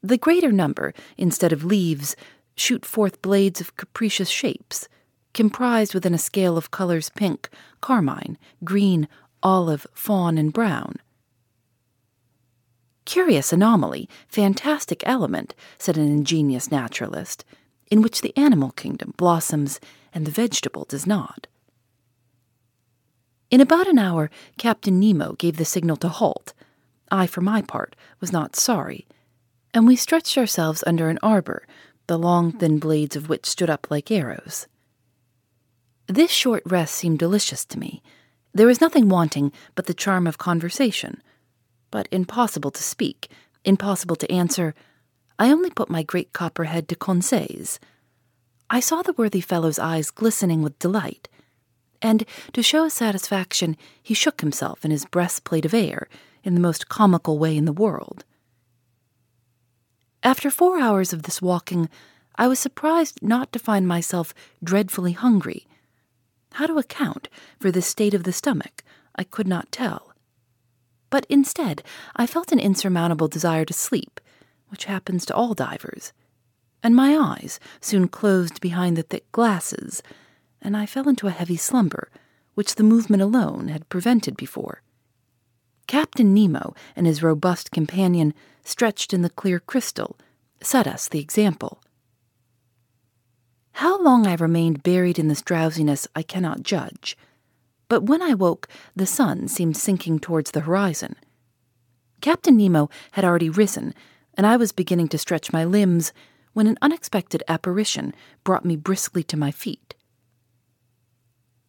The 0.03 0.19
greater 0.19 0.53
number, 0.53 0.93
instead 1.17 1.53
of 1.53 1.65
leaves, 1.65 2.17
shoot 2.55 2.85
forth 2.85 3.23
blades 3.23 3.63
of 3.63 3.77
capricious 3.77 4.29
shapes, 4.29 4.89
comprised 5.33 5.95
within 5.95 6.13
a 6.13 6.19
scale 6.19 6.59
of 6.59 6.71
colors 6.71 7.09
pink, 7.09 7.49
carmine, 7.81 8.37
green, 8.63 9.09
olive, 9.43 9.87
fawn, 9.95 10.37
and 10.37 10.53
brown. 10.53 10.97
Curious 13.07 13.53
anomaly, 13.55 14.07
fantastic 14.29 15.03
element, 15.07 15.55
said 15.79 15.97
an 15.97 16.07
ingenious 16.07 16.71
naturalist, 16.71 17.45
in 17.91 18.03
which 18.03 18.21
the 18.21 18.37
animal 18.37 18.71
kingdom 18.73 19.15
blossoms 19.17 19.81
and 20.13 20.27
the 20.27 20.31
vegetable 20.31 20.85
does 20.85 21.07
not. 21.07 21.47
In 23.51 23.61
about 23.61 23.89
an 23.89 23.99
hour, 23.99 24.31
Captain 24.59 25.01
Nemo 25.01 25.33
gave 25.33 25.57
the 25.57 25.65
signal 25.65 25.97
to 25.97 26.09
halt. 26.09 26.53
I, 27.11 27.27
for 27.27 27.41
my 27.41 27.63
part, 27.63 27.97
was 28.21 28.33
not 28.33 28.55
sorry, 28.55 29.09
and 29.75 29.89
we 29.89 29.97
stretched 29.97 30.39
ourselves 30.39 30.85
under 30.87 31.09
an 31.09 31.19
arbor, 31.21 31.67
the 32.07 32.17
long, 32.17 32.53
thin 32.53 32.79
blades 32.79 33.17
of 33.17 33.29
which 33.29 33.47
stood 33.47 33.69
up 33.69 33.91
like 33.91 34.11
arrows. 34.13 34.69
This 36.07 36.31
short 36.31 36.63
rest 36.65 36.95
seemed 36.95 37.19
delicious 37.19 37.65
to 37.67 37.79
me. 37.79 38.03
There 38.55 38.69
was 38.69 38.81
nothing 38.81 39.09
wanting 39.09 39.53
but 39.75 39.87
the 39.87 39.95
charm 39.95 40.29
of 40.29 40.39
conversation, 40.39 41.21
but 41.91 42.09
impossible 42.13 42.71
to 42.71 42.83
speak, 42.83 43.31
impossible 43.65 44.17
to 44.17 44.31
answer. 44.31 44.77
I 45.41 45.51
only 45.51 45.71
put 45.71 45.91
my 45.91 46.05
great 46.05 46.33
copper 46.33 46.65
head 46.65 46.89
to 46.89 46.95
Conseil's. 46.95 47.81
I 48.69 48.79
saw 48.79 49.03
the 49.03 49.15
worthy 49.15 49.41
fellow's 49.41 49.81
eyes 49.81 50.13
glistening 50.13 50.63
with 50.63 50.79
delight 50.79 51.29
and 52.03 52.25
to 52.53 52.63
show 52.63 52.85
his 52.85 52.95
satisfaction, 52.95 53.77
he 54.03 54.15
shook 54.15 54.41
himself 54.41 54.85
in 54.85 54.91
his 54.91 55.05
breastplate 55.05 55.65
of 55.65 55.75
air 55.75 56.09
in 56.43 56.55
the 56.55 56.61
most 56.61 56.89
comical 56.89 57.39
way 57.39 57.57
in 57.57 57.65
the 57.65 57.73
world. 57.73 58.25
After 60.23 60.51
four 60.51 60.81
hours 60.81 61.13
of 61.13 61.23
this 61.23 61.41
walking, 61.41 61.89
I 62.37 62.49
was 62.49 62.59
surprised 62.59 63.23
not 63.23 63.53
to 63.53 63.59
find 63.59 63.87
myself 63.87 64.35
dreadfully 64.63 65.13
hungry. 65.13 65.67
How 66.55 66.67
to 66.67 66.79
account 66.79 67.29
for 67.59 67.71
this 67.71 67.87
state 67.87 68.15
of 68.15 68.25
the 68.25 68.33
stomach, 68.33 68.83
I 69.15 69.25
could 69.25 69.49
not 69.49 69.73
tell. 69.73 70.13
But 71.11 71.27
instead, 71.29 71.83
I 72.17 72.27
felt 72.27 72.53
an 72.53 72.61
insurmountable 72.61 73.29
desire 73.29 73.65
to 73.65 73.75
sleep, 73.75 74.21
which 74.69 74.85
happens 74.85 75.27
to 75.27 75.35
all 75.35 75.55
divers, 75.55 76.13
and 76.83 76.95
my 76.95 77.17
eyes 77.17 77.61
soon 77.81 78.09
closed 78.09 78.61
behind 78.61 78.97
the 78.97 79.03
thick 79.03 79.31
glasses 79.33 80.03
and 80.63 80.77
I 80.77 80.87
fell 80.87 81.09
into 81.09 81.27
a 81.27 81.33
heavy 81.33 81.57
slumber, 81.57 82.11
which 82.55 82.75
the 82.75 82.83
movement 82.83 83.23
alone 83.23 83.69
had 83.69 83.89
prevented 83.89 84.37
before. 84.37 84.83
Captain 85.87 86.33
Nemo 86.33 86.75
and 86.95 87.07
his 87.07 87.23
robust 87.23 87.71
companion, 87.71 88.35
stretched 88.65 89.13
in 89.13 89.23
the 89.23 89.31
clear 89.31 89.59
crystal, 89.59 90.17
set 90.63 90.87
us 90.87 91.09
the 91.09 91.21
example. 91.21 91.83
How 93.73 94.01
long 94.01 94.27
I 94.27 94.35
remained 94.35 94.83
buried 94.83 95.19
in 95.19 95.29
this 95.29 95.43
drowsiness 95.43 96.07
I 96.15 96.23
cannot 96.23 96.63
judge, 96.63 97.17
but 97.89 98.05
when 98.05 98.23
I 98.23 98.35
woke, 98.35 98.69
the 98.95 99.07
sun 99.07 99.49
seemed 99.49 99.77
sinking 99.77 100.21
towards 100.21 100.53
the 100.53 100.61
horizon. 100.61 101.17
Captain 102.21 102.57
Nemo 102.57 102.89
had 103.13 103.25
already 103.25 103.51
risen, 103.51 103.95
and 104.35 104.47
I 104.47 104.57
was 104.57 104.73
beginning 104.73 105.09
to 105.09 105.19
stretch 105.19 105.53
my 105.53 105.65
limbs 105.65 106.13
when 106.53 106.67
an 106.67 106.79
unexpected 106.83 107.43
apparition 107.49 108.15
brought 108.45 108.65
me 108.65 108.77
briskly 108.77 109.23
to 109.25 109.37
my 109.37 109.51
feet. 109.51 109.95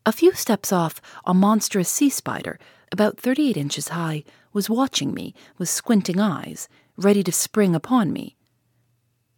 A 0.03 0.11
few 0.11 0.33
steps 0.33 0.73
off, 0.73 0.99
a 1.25 1.33
monstrous 1.33 1.87
sea 1.87 2.09
spider, 2.09 2.57
about 2.91 3.19
38 3.19 3.55
inches 3.55 3.89
high, 3.89 4.23
was 4.51 4.69
watching 4.69 5.13
me 5.13 5.35
with 5.59 5.69
squinting 5.69 6.19
eyes, 6.19 6.67
ready 6.97 7.23
to 7.23 7.31
spring 7.31 7.75
upon 7.75 8.11
me. 8.11 8.35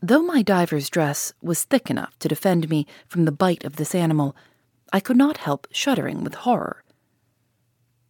Though 0.01 0.21
my 0.21 0.41
diver's 0.41 0.89
dress 0.89 1.33
was 1.41 1.63
thick 1.63 1.89
enough 1.89 2.17
to 2.19 2.29
defend 2.29 2.69
me 2.69 2.87
from 3.07 3.25
the 3.25 3.31
bite 3.31 3.65
of 3.65 3.75
this 3.75 3.93
animal, 3.93 4.35
I 4.93 5.01
could 5.01 5.17
not 5.17 5.37
help 5.37 5.67
shuddering 5.71 6.23
with 6.23 6.35
horror. 6.35 6.83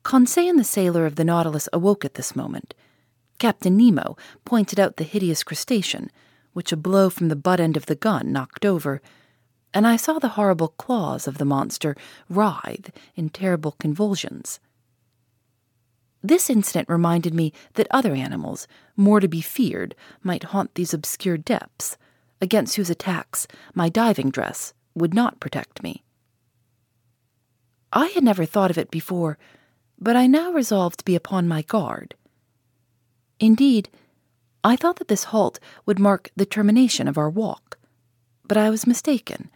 Conseil 0.04 0.49
and 0.49 0.60
the 0.60 0.63
sailor 0.63 1.06
of 1.06 1.15
the 1.15 1.23
Nautilus 1.23 1.69
awoke 1.73 2.06
at 2.06 2.15
this 2.15 2.36
moment. 2.36 2.75
Captain 3.39 3.75
Nemo 3.75 4.15
pointed 4.45 4.80
out 4.80 4.97
the 4.97 5.04
hideous 5.04 5.43
crustacean, 5.43 6.12
which 6.54 6.71
a 6.71 6.78
blow 6.78 7.10
from 7.10 7.30
the 7.30 7.36
butt 7.36 7.60
end 7.60 7.75
of 7.75 7.88
the 7.88 7.95
gun 7.95 8.32
knocked 8.32 8.65
over, 8.65 9.01
and 9.73 9.88
I 9.88 9.95
saw 9.95 10.19
the 10.19 10.29
horrible 10.29 10.69
claws 10.69 11.27
of 11.27 11.38
the 11.38 11.45
monster 11.45 11.95
writhe 12.29 12.91
in 13.15 13.29
terrible 13.29 13.71
convulsions. 13.73 14.59
This 16.21 16.49
incident 16.49 16.88
reminded 16.88 17.33
me 17.33 17.51
that 17.73 17.88
other 17.91 18.13
animals, 18.13 18.67
more 18.95 19.19
to 19.19 19.27
be 19.27 19.41
feared, 19.41 19.95
might 20.21 20.45
haunt 20.45 20.75
these 20.75 20.93
obscure 20.93 21.38
depths, 21.38 21.97
against 22.39 22.75
whose 22.75 22.89
attacks 22.89 23.47
my 23.73 23.89
diving 23.89 24.29
dress 24.29 24.73
would 24.95 25.13
not 25.13 25.39
protect 25.39 25.83
me. 25.83 26.03
I 27.91 28.07
had 28.07 28.23
never 28.23 28.45
thought 28.45 28.71
of 28.71 28.77
it 28.77 28.91
before, 28.91 29.38
but 29.99 30.15
I 30.15 30.27
now 30.27 30.51
resolved 30.51 30.99
to 30.99 31.05
be 31.05 31.15
upon 31.15 31.47
my 31.47 31.62
guard. 31.62 32.15
Indeed, 33.39 33.89
I 34.63 34.75
thought 34.75 34.97
that 34.97 35.09
this 35.09 35.25
halt 35.25 35.59
would 35.86 35.99
mark 35.99 36.31
the 36.36 36.45
termination 36.45 37.07
of 37.07 37.17
our 37.17 37.29
walk, 37.29 37.77
but 38.45 38.57
I 38.57 38.69
was 38.69 38.88
mistaken 38.88 39.49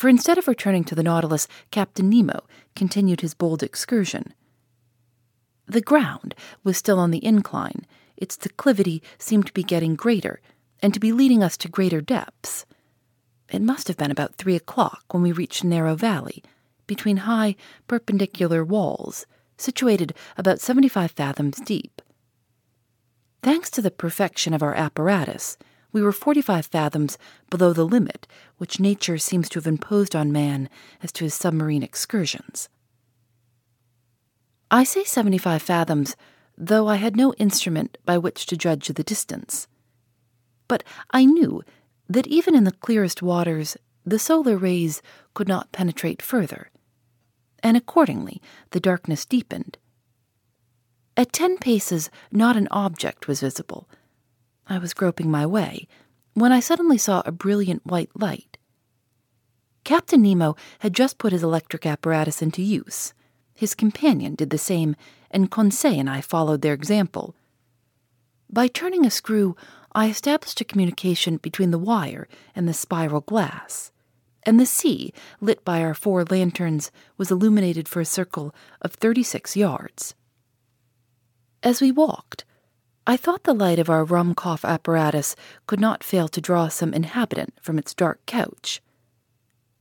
for 0.00 0.08
instead 0.08 0.38
of 0.38 0.48
returning 0.48 0.82
to 0.82 0.94
the 0.94 1.02
Nautilus, 1.02 1.46
Captain 1.70 2.08
Nemo 2.08 2.46
continued 2.74 3.20
his 3.20 3.34
bold 3.34 3.62
excursion. 3.62 4.32
The 5.66 5.82
ground 5.82 6.34
was 6.64 6.78
still 6.78 6.98
on 6.98 7.10
the 7.10 7.22
incline, 7.22 7.84
its 8.16 8.38
declivity 8.38 9.02
seemed 9.18 9.46
to 9.48 9.52
be 9.52 9.62
getting 9.62 9.96
greater, 9.96 10.40
and 10.82 10.94
to 10.94 11.00
be 11.00 11.12
leading 11.12 11.42
us 11.42 11.58
to 11.58 11.68
greater 11.68 12.00
depths. 12.00 12.64
It 13.50 13.60
must 13.60 13.88
have 13.88 13.98
been 13.98 14.10
about 14.10 14.36
three 14.36 14.56
o'clock 14.56 15.04
when 15.10 15.22
we 15.22 15.32
reached 15.32 15.64
a 15.64 15.66
narrow 15.66 15.94
valley, 15.96 16.42
between 16.86 17.18
high, 17.18 17.54
perpendicular 17.86 18.64
walls, 18.64 19.26
situated 19.58 20.14
about 20.38 20.60
seventy 20.60 20.88
five 20.88 21.10
fathoms 21.10 21.60
deep. 21.60 22.00
Thanks 23.42 23.68
to 23.72 23.82
the 23.82 23.90
perfection 23.90 24.54
of 24.54 24.62
our 24.62 24.74
apparatus, 24.74 25.58
we 25.92 26.02
were 26.02 26.12
45 26.12 26.66
fathoms 26.66 27.18
below 27.48 27.72
the 27.72 27.86
limit 27.86 28.26
which 28.58 28.80
nature 28.80 29.18
seems 29.18 29.48
to 29.48 29.58
have 29.58 29.66
imposed 29.66 30.14
on 30.14 30.32
man 30.32 30.68
as 31.02 31.12
to 31.12 31.24
his 31.24 31.34
submarine 31.34 31.82
excursions. 31.82 32.68
I 34.70 34.84
say 34.84 35.02
75 35.02 35.62
fathoms, 35.62 36.16
though 36.56 36.86
I 36.86 36.96
had 36.96 37.16
no 37.16 37.32
instrument 37.34 37.98
by 38.04 38.18
which 38.18 38.46
to 38.46 38.56
judge 38.56 38.88
the 38.88 39.02
distance. 39.02 39.66
But 40.68 40.84
I 41.10 41.24
knew 41.24 41.62
that 42.08 42.26
even 42.28 42.54
in 42.54 42.64
the 42.64 42.72
clearest 42.72 43.22
waters, 43.22 43.76
the 44.04 44.18
solar 44.18 44.56
rays 44.56 45.02
could 45.34 45.48
not 45.48 45.72
penetrate 45.72 46.22
further, 46.22 46.70
and 47.62 47.76
accordingly 47.76 48.40
the 48.70 48.80
darkness 48.80 49.24
deepened. 49.24 49.78
At 51.16 51.32
ten 51.32 51.58
paces, 51.58 52.10
not 52.30 52.56
an 52.56 52.68
object 52.70 53.26
was 53.26 53.40
visible 53.40 53.88
I 54.70 54.78
was 54.78 54.94
groping 54.94 55.30
my 55.30 55.44
way 55.44 55.88
when 56.34 56.52
I 56.52 56.60
suddenly 56.60 56.96
saw 56.96 57.22
a 57.26 57.32
brilliant 57.32 57.84
white 57.84 58.10
light. 58.14 58.56
Captain 59.82 60.22
Nemo 60.22 60.54
had 60.78 60.94
just 60.94 61.18
put 61.18 61.32
his 61.32 61.42
electric 61.42 61.84
apparatus 61.84 62.40
into 62.40 62.62
use. 62.62 63.12
His 63.52 63.74
companion 63.74 64.36
did 64.36 64.50
the 64.50 64.58
same, 64.58 64.94
and 65.30 65.50
Conseil 65.50 65.98
and 65.98 66.08
I 66.08 66.20
followed 66.20 66.62
their 66.62 66.72
example. 66.72 67.34
By 68.48 68.68
turning 68.68 69.04
a 69.04 69.10
screw, 69.10 69.56
I 69.92 70.08
established 70.08 70.60
a 70.60 70.64
communication 70.64 71.38
between 71.38 71.72
the 71.72 71.78
wire 71.78 72.28
and 72.54 72.68
the 72.68 72.72
spiral 72.72 73.22
glass, 73.22 73.90
and 74.44 74.60
the 74.60 74.66
sea, 74.66 75.12
lit 75.40 75.64
by 75.64 75.82
our 75.82 75.94
four 75.94 76.24
lanterns, 76.24 76.92
was 77.16 77.32
illuminated 77.32 77.88
for 77.88 78.00
a 78.00 78.04
circle 78.04 78.54
of 78.80 78.92
thirty 78.94 79.24
six 79.24 79.56
yards. 79.56 80.14
As 81.62 81.80
we 81.80 81.90
walked, 81.90 82.44
I 83.06 83.16
thought 83.16 83.44
the 83.44 83.54
light 83.54 83.78
of 83.78 83.90
our 83.90 84.04
Ruhmkorff 84.04 84.64
apparatus 84.64 85.34
could 85.66 85.80
not 85.80 86.04
fail 86.04 86.28
to 86.28 86.40
draw 86.40 86.68
some 86.68 86.92
inhabitant 86.92 87.54
from 87.60 87.78
its 87.78 87.94
dark 87.94 88.24
couch. 88.26 88.82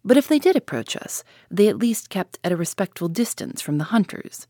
But 0.03 0.17
if 0.17 0.27
they 0.27 0.39
did 0.39 0.55
approach 0.55 0.95
us, 0.95 1.23
they 1.51 1.67
at 1.67 1.77
least 1.77 2.09
kept 2.09 2.39
at 2.43 2.51
a 2.51 2.57
respectful 2.57 3.09
distance 3.09 3.61
from 3.61 3.77
the 3.77 3.85
hunters. 3.85 4.47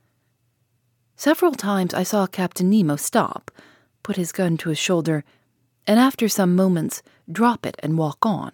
Several 1.15 1.53
times 1.53 1.93
I 1.93 2.03
saw 2.03 2.27
Captain 2.27 2.69
Nemo 2.69 2.95
stop, 2.95 3.51
put 4.03 4.15
his 4.15 4.31
gun 4.31 4.55
to 4.57 4.69
his 4.69 4.77
shoulder, 4.77 5.25
and 5.87 5.99
after 5.99 6.29
some 6.29 6.55
moments 6.55 7.01
drop 7.29 7.65
it 7.65 7.75
and 7.81 7.97
walk 7.97 8.25
on. 8.25 8.51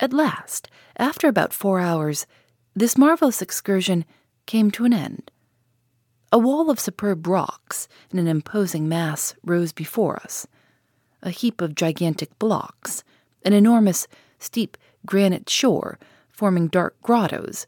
At 0.00 0.12
last, 0.12 0.68
after 0.96 1.28
about 1.28 1.52
four 1.52 1.80
hours, 1.80 2.26
this 2.74 2.98
marvelous 2.98 3.40
excursion 3.40 4.04
came 4.46 4.70
to 4.72 4.84
an 4.84 4.92
end. 4.92 5.30
A 6.32 6.38
wall 6.38 6.70
of 6.70 6.78
superb 6.78 7.26
rocks 7.26 7.88
in 8.10 8.18
an 8.18 8.28
imposing 8.28 8.88
mass 8.88 9.34
rose 9.44 9.72
before 9.72 10.16
us. 10.22 10.46
A 11.22 11.30
heap 11.30 11.60
of 11.60 11.74
gigantic 11.74 12.38
blocks, 12.38 13.02
an 13.44 13.52
enormous, 13.52 14.06
steep 14.38 14.76
granite 15.04 15.50
shore 15.50 15.98
forming 16.30 16.68
dark 16.68 17.00
grottos, 17.02 17.66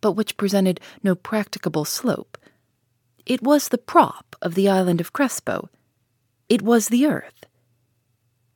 but 0.00 0.12
which 0.12 0.36
presented 0.36 0.80
no 1.02 1.14
practicable 1.14 1.84
slope. 1.84 2.38
It 3.26 3.42
was 3.42 3.68
the 3.68 3.78
prop 3.78 4.36
of 4.40 4.54
the 4.54 4.68
island 4.68 5.00
of 5.00 5.12
Crespo. 5.12 5.68
It 6.48 6.62
was 6.62 6.88
the 6.88 7.06
earth. 7.06 7.44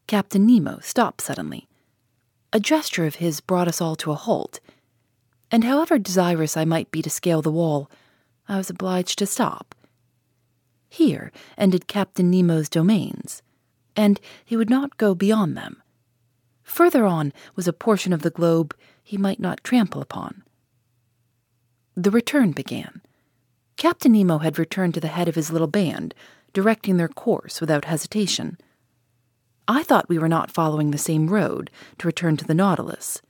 Captain 0.06 0.46
Nemo 0.46 0.78
stopped 0.80 1.20
suddenly. 1.20 1.68
A 2.52 2.60
gesture 2.60 3.06
of 3.06 3.16
his 3.16 3.40
brought 3.40 3.68
us 3.68 3.80
all 3.80 3.96
to 3.96 4.12
a 4.12 4.14
halt, 4.14 4.60
and 5.50 5.64
however 5.64 5.98
desirous 5.98 6.56
I 6.56 6.64
might 6.64 6.90
be 6.90 7.02
to 7.02 7.10
scale 7.10 7.42
the 7.42 7.50
wall, 7.50 7.90
I 8.48 8.56
was 8.56 8.70
obliged 8.70 9.18
to 9.18 9.26
stop. 9.26 9.74
Here 10.88 11.30
ended 11.58 11.86
Captain 11.86 12.30
Nemo's 12.30 12.68
domains, 12.68 13.42
and 13.94 14.18
he 14.44 14.56
would 14.56 14.70
not 14.70 14.96
go 14.96 15.14
beyond 15.14 15.56
them. 15.56 15.82
Further 16.62 17.04
on 17.04 17.32
was 17.56 17.68
a 17.68 17.72
portion 17.72 18.12
of 18.12 18.22
the 18.22 18.30
globe 18.30 18.74
he 19.02 19.16
might 19.16 19.40
not 19.40 19.64
trample 19.64 20.00
upon. 20.00 20.42
The 21.94 22.10
return 22.10 22.52
began. 22.52 23.02
Captain 23.76 24.12
Nemo 24.12 24.38
had 24.38 24.58
returned 24.58 24.94
to 24.94 25.00
the 25.00 25.08
head 25.08 25.28
of 25.28 25.34
his 25.34 25.50
little 25.50 25.66
band, 25.66 26.14
directing 26.52 26.96
their 26.96 27.08
course 27.08 27.60
without 27.60 27.84
hesitation. 27.84 28.56
I 29.66 29.82
thought 29.82 30.08
we 30.08 30.18
were 30.18 30.28
not 30.28 30.50
following 30.50 30.90
the 30.90 30.98
same 30.98 31.28
road 31.28 31.70
to 31.98 32.06
return 32.06 32.36
to 32.38 32.44
the 32.44 32.54
Nautilus. 32.54 33.20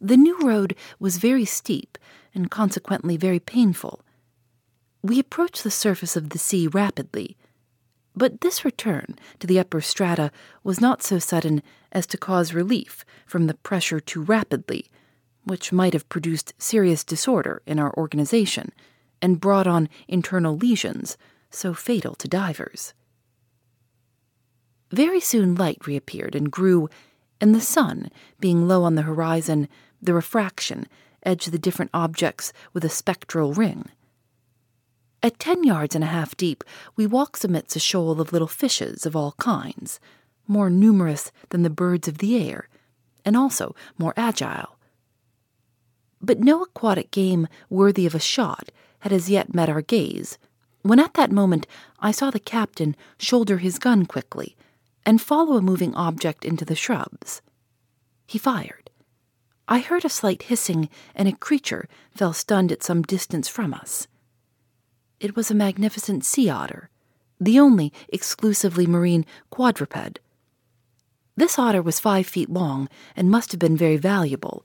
The 0.00 0.16
new 0.16 0.38
road 0.40 0.74
was 0.98 1.18
very 1.18 1.44
steep 1.44 1.96
and 2.34 2.50
consequently 2.50 3.16
very 3.16 3.38
painful. 3.38 4.00
We 5.06 5.20
approached 5.20 5.62
the 5.62 5.70
surface 5.70 6.16
of 6.16 6.30
the 6.30 6.38
sea 6.38 6.66
rapidly, 6.66 7.36
but 8.16 8.40
this 8.40 8.64
return 8.64 9.14
to 9.38 9.46
the 9.46 9.60
upper 9.60 9.80
strata 9.80 10.32
was 10.64 10.80
not 10.80 11.00
so 11.00 11.20
sudden 11.20 11.62
as 11.92 12.08
to 12.08 12.18
cause 12.18 12.52
relief 12.52 13.04
from 13.24 13.46
the 13.46 13.54
pressure 13.54 14.00
too 14.00 14.22
rapidly 14.22 14.90
which 15.44 15.70
might 15.70 15.92
have 15.92 16.08
produced 16.08 16.54
serious 16.58 17.04
disorder 17.04 17.62
in 17.66 17.78
our 17.78 17.94
organization 17.96 18.72
and 19.22 19.38
brought 19.38 19.68
on 19.68 19.88
internal 20.08 20.56
lesions 20.56 21.16
so 21.50 21.72
fatal 21.72 22.16
to 22.16 22.26
divers. 22.26 22.92
Very 24.90 25.20
soon 25.20 25.54
light 25.54 25.86
reappeared 25.86 26.34
and 26.34 26.50
grew, 26.50 26.88
and 27.40 27.54
the 27.54 27.60
sun, 27.60 28.10
being 28.40 28.66
low 28.66 28.82
on 28.82 28.96
the 28.96 29.02
horizon, 29.02 29.68
the 30.02 30.14
refraction 30.14 30.88
edged 31.22 31.52
the 31.52 31.60
different 31.60 31.92
objects 31.94 32.52
with 32.72 32.84
a 32.84 32.88
spectral 32.88 33.52
ring. 33.54 33.84
At 35.22 35.38
ten 35.38 35.64
yards 35.64 35.94
and 35.94 36.04
a 36.04 36.08
half 36.08 36.36
deep, 36.36 36.62
we 36.94 37.06
walked 37.06 37.44
amidst 37.44 37.76
a 37.76 37.80
shoal 37.80 38.20
of 38.20 38.32
little 38.32 38.48
fishes 38.48 39.06
of 39.06 39.16
all 39.16 39.32
kinds, 39.38 39.98
more 40.46 40.70
numerous 40.70 41.32
than 41.48 41.62
the 41.62 41.70
birds 41.70 42.06
of 42.08 42.18
the 42.18 42.36
air, 42.36 42.68
and 43.24 43.36
also 43.36 43.74
more 43.98 44.14
agile 44.16 44.76
but 46.20 46.40
no 46.40 46.62
aquatic 46.62 47.10
game 47.10 47.46
worthy 47.70 48.06
of 48.06 48.14
a 48.14 48.20
shot 48.20 48.70
had 49.00 49.12
as 49.12 49.30
yet 49.30 49.54
met 49.54 49.68
our 49.68 49.82
gaze, 49.82 50.38
when 50.82 50.98
at 50.98 51.14
that 51.14 51.30
moment 51.30 51.66
I 52.00 52.10
saw 52.10 52.30
the 52.30 52.40
captain 52.40 52.96
shoulder 53.18 53.58
his 53.58 53.78
gun 53.78 54.06
quickly 54.06 54.56
and 55.04 55.20
follow 55.20 55.56
a 55.56 55.62
moving 55.62 55.94
object 55.94 56.44
into 56.44 56.64
the 56.64 56.74
shrubs. 56.74 57.42
He 58.26 58.38
fired. 58.38 58.90
I 59.68 59.78
heard 59.78 60.04
a 60.04 60.08
slight 60.08 60.44
hissing, 60.44 60.88
and 61.14 61.28
a 61.28 61.32
creature 61.32 61.88
fell 62.10 62.32
stunned 62.32 62.72
at 62.72 62.82
some 62.82 63.02
distance 63.02 63.48
from 63.48 63.74
us. 63.74 64.08
It 65.20 65.36
was 65.36 65.50
a 65.50 65.54
magnificent 65.54 66.24
sea 66.24 66.48
otter, 66.48 66.90
the 67.40 67.58
only 67.58 67.92
exclusively 68.08 68.86
marine 68.86 69.24
quadruped. 69.50 70.20
This 71.36 71.58
otter 71.58 71.82
was 71.82 72.00
five 72.00 72.26
feet 72.26 72.50
long 72.50 72.88
and 73.14 73.30
must 73.30 73.52
have 73.52 73.58
been 73.58 73.76
very 73.76 73.96
valuable 73.96 74.64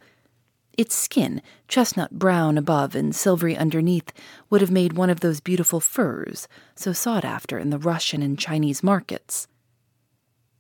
its 0.78 0.96
skin, 0.96 1.42
chestnut 1.68 2.12
brown 2.18 2.58
above 2.58 2.96
and 2.96 3.16
silvery 3.16 3.58
underneath, 3.58 4.12
would 4.50 4.62
have 4.62 4.72
made 4.72 4.94
one 4.94 5.10
of 5.10 5.20
those 5.20 5.40
beautiful 5.40 5.80
furs 5.80 6.48
so 6.76 6.94
sought 6.94 7.26
after 7.26 7.60
in 7.60 7.70
the 7.70 7.78
Russian 7.78 8.22
and 8.22 8.40
Chinese 8.40 8.82
markets. 8.82 9.48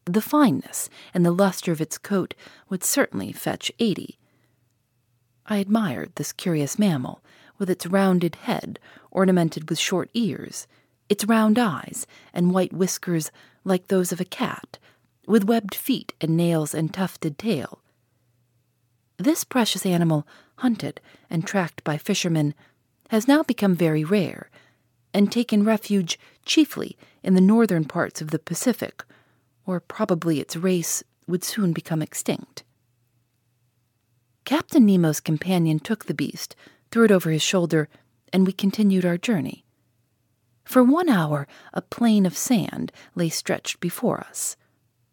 The 0.05 0.21
fineness 0.21 0.89
and 1.13 1.25
the 1.25 1.31
luster 1.31 1.71
of 1.71 1.81
its 1.81 1.97
coat 1.97 2.33
would 2.69 2.83
certainly 2.83 3.31
fetch 3.31 3.71
eighty. 3.79 4.19
I 5.45 5.57
admired 5.57 6.11
this 6.15 6.33
curious 6.33 6.77
mammal, 6.77 7.23
with 7.61 7.69
its 7.69 7.85
rounded 7.85 8.35
head 8.35 8.77
ornamented 9.09 9.69
with 9.69 9.79
short 9.79 10.09
ears, 10.13 10.67
its 11.07 11.23
round 11.23 11.57
eyes 11.57 12.05
and 12.33 12.53
white 12.53 12.73
whiskers 12.73 13.31
like 13.63 13.87
those 13.87 14.11
of 14.11 14.19
a 14.19 14.25
cat, 14.25 14.77
with 15.25 15.45
webbed 15.45 15.73
feet 15.73 16.13
and 16.19 16.35
nails 16.35 16.75
and 16.75 16.93
tufted 16.93 17.37
tail 17.37 17.81
this 19.23 19.43
precious 19.43 19.85
animal, 19.85 20.27
hunted 20.57 20.99
and 21.29 21.45
tracked 21.45 21.83
by 21.83 21.97
fishermen, 21.97 22.53
has 23.09 23.27
now 23.27 23.43
become 23.43 23.75
very 23.75 24.03
rare 24.03 24.49
and 25.13 25.31
taken 25.31 25.63
refuge 25.63 26.19
chiefly 26.45 26.97
in 27.23 27.35
the 27.35 27.41
northern 27.41 27.85
parts 27.85 28.21
of 28.21 28.31
the 28.31 28.39
Pacific, 28.39 29.03
or 29.65 29.79
probably 29.79 30.39
its 30.39 30.55
race 30.55 31.03
would 31.27 31.43
soon 31.43 31.73
become 31.73 32.01
extinct. 32.01 32.63
Captain 34.45 34.85
Nemo's 34.85 35.19
companion 35.19 35.79
took 35.79 36.05
the 36.05 36.13
beast, 36.13 36.55
threw 36.91 37.05
it 37.05 37.11
over 37.11 37.31
his 37.31 37.41
shoulder, 37.41 37.87
and 38.33 38.45
we 38.45 38.51
continued 38.51 39.05
our 39.05 39.17
journey. 39.17 39.63
For 40.63 40.83
one 40.83 41.09
hour, 41.09 41.47
a 41.73 41.81
plain 41.81 42.25
of 42.25 42.37
sand 42.37 42.91
lay 43.15 43.29
stretched 43.29 43.79
before 43.79 44.19
us. 44.19 44.55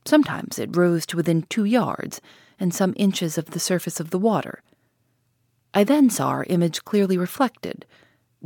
Sometimes 0.04 0.58
it 0.58 0.76
rose 0.76 1.06
to 1.06 1.16
within 1.16 1.42
two 1.42 1.64
yards, 1.64 2.20
and 2.60 2.74
some 2.74 2.94
inches 2.96 3.38
of 3.38 3.50
the 3.50 3.60
surface 3.60 4.00
of 4.00 4.10
the 4.10 4.18
water. 4.18 4.62
I 5.72 5.84
then 5.84 6.10
saw 6.10 6.28
our 6.28 6.44
image 6.44 6.84
clearly 6.84 7.16
reflected, 7.16 7.86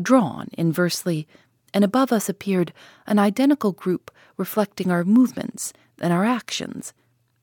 drawn 0.00 0.48
inversely, 0.52 1.26
and 1.72 1.84
above 1.84 2.12
us 2.12 2.28
appeared 2.28 2.72
an 3.06 3.18
identical 3.18 3.72
group 3.72 4.10
reflecting 4.36 4.90
our 4.90 5.04
movements 5.04 5.72
and 6.00 6.12
our 6.12 6.24
actions. 6.24 6.92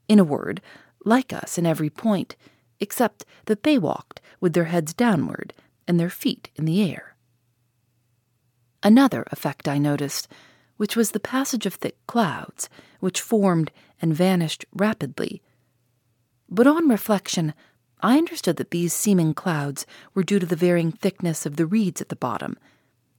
In 0.07 0.19
a 0.19 0.23
word, 0.23 0.61
like 1.05 1.33
us 1.33 1.57
in 1.57 1.65
every 1.65 1.89
point, 1.89 2.35
except 2.79 3.25
that 3.45 3.63
they 3.63 3.77
walked 3.77 4.21
with 4.39 4.53
their 4.53 4.65
heads 4.65 4.93
downward 4.93 5.53
and 5.89 5.99
their 5.99 6.09
feet 6.09 6.49
in 6.55 6.63
the 6.63 6.81
air. 6.89 7.15
Another 8.83 9.25
effect 9.31 9.67
I 9.67 9.79
noticed, 9.79 10.29
which 10.77 10.95
was 10.95 11.11
the 11.11 11.19
passage 11.19 11.65
of 11.65 11.73
thick 11.73 11.97
clouds, 12.07 12.69
which 13.01 13.19
formed 13.19 13.71
and 14.01 14.13
vanished 14.13 14.65
rapidly, 14.71 15.41
but 16.49 16.67
on 16.67 16.87
reflection, 16.87 17.53
I 18.01 18.17
understood 18.17 18.55
that 18.57 18.71
these 18.71 18.93
seeming 18.93 19.33
clouds 19.33 19.85
were 20.13 20.23
due 20.23 20.39
to 20.39 20.45
the 20.45 20.55
varying 20.55 20.91
thickness 20.91 21.45
of 21.45 21.57
the 21.57 21.65
reeds 21.65 22.01
at 22.01 22.09
the 22.09 22.15
bottom, 22.15 22.57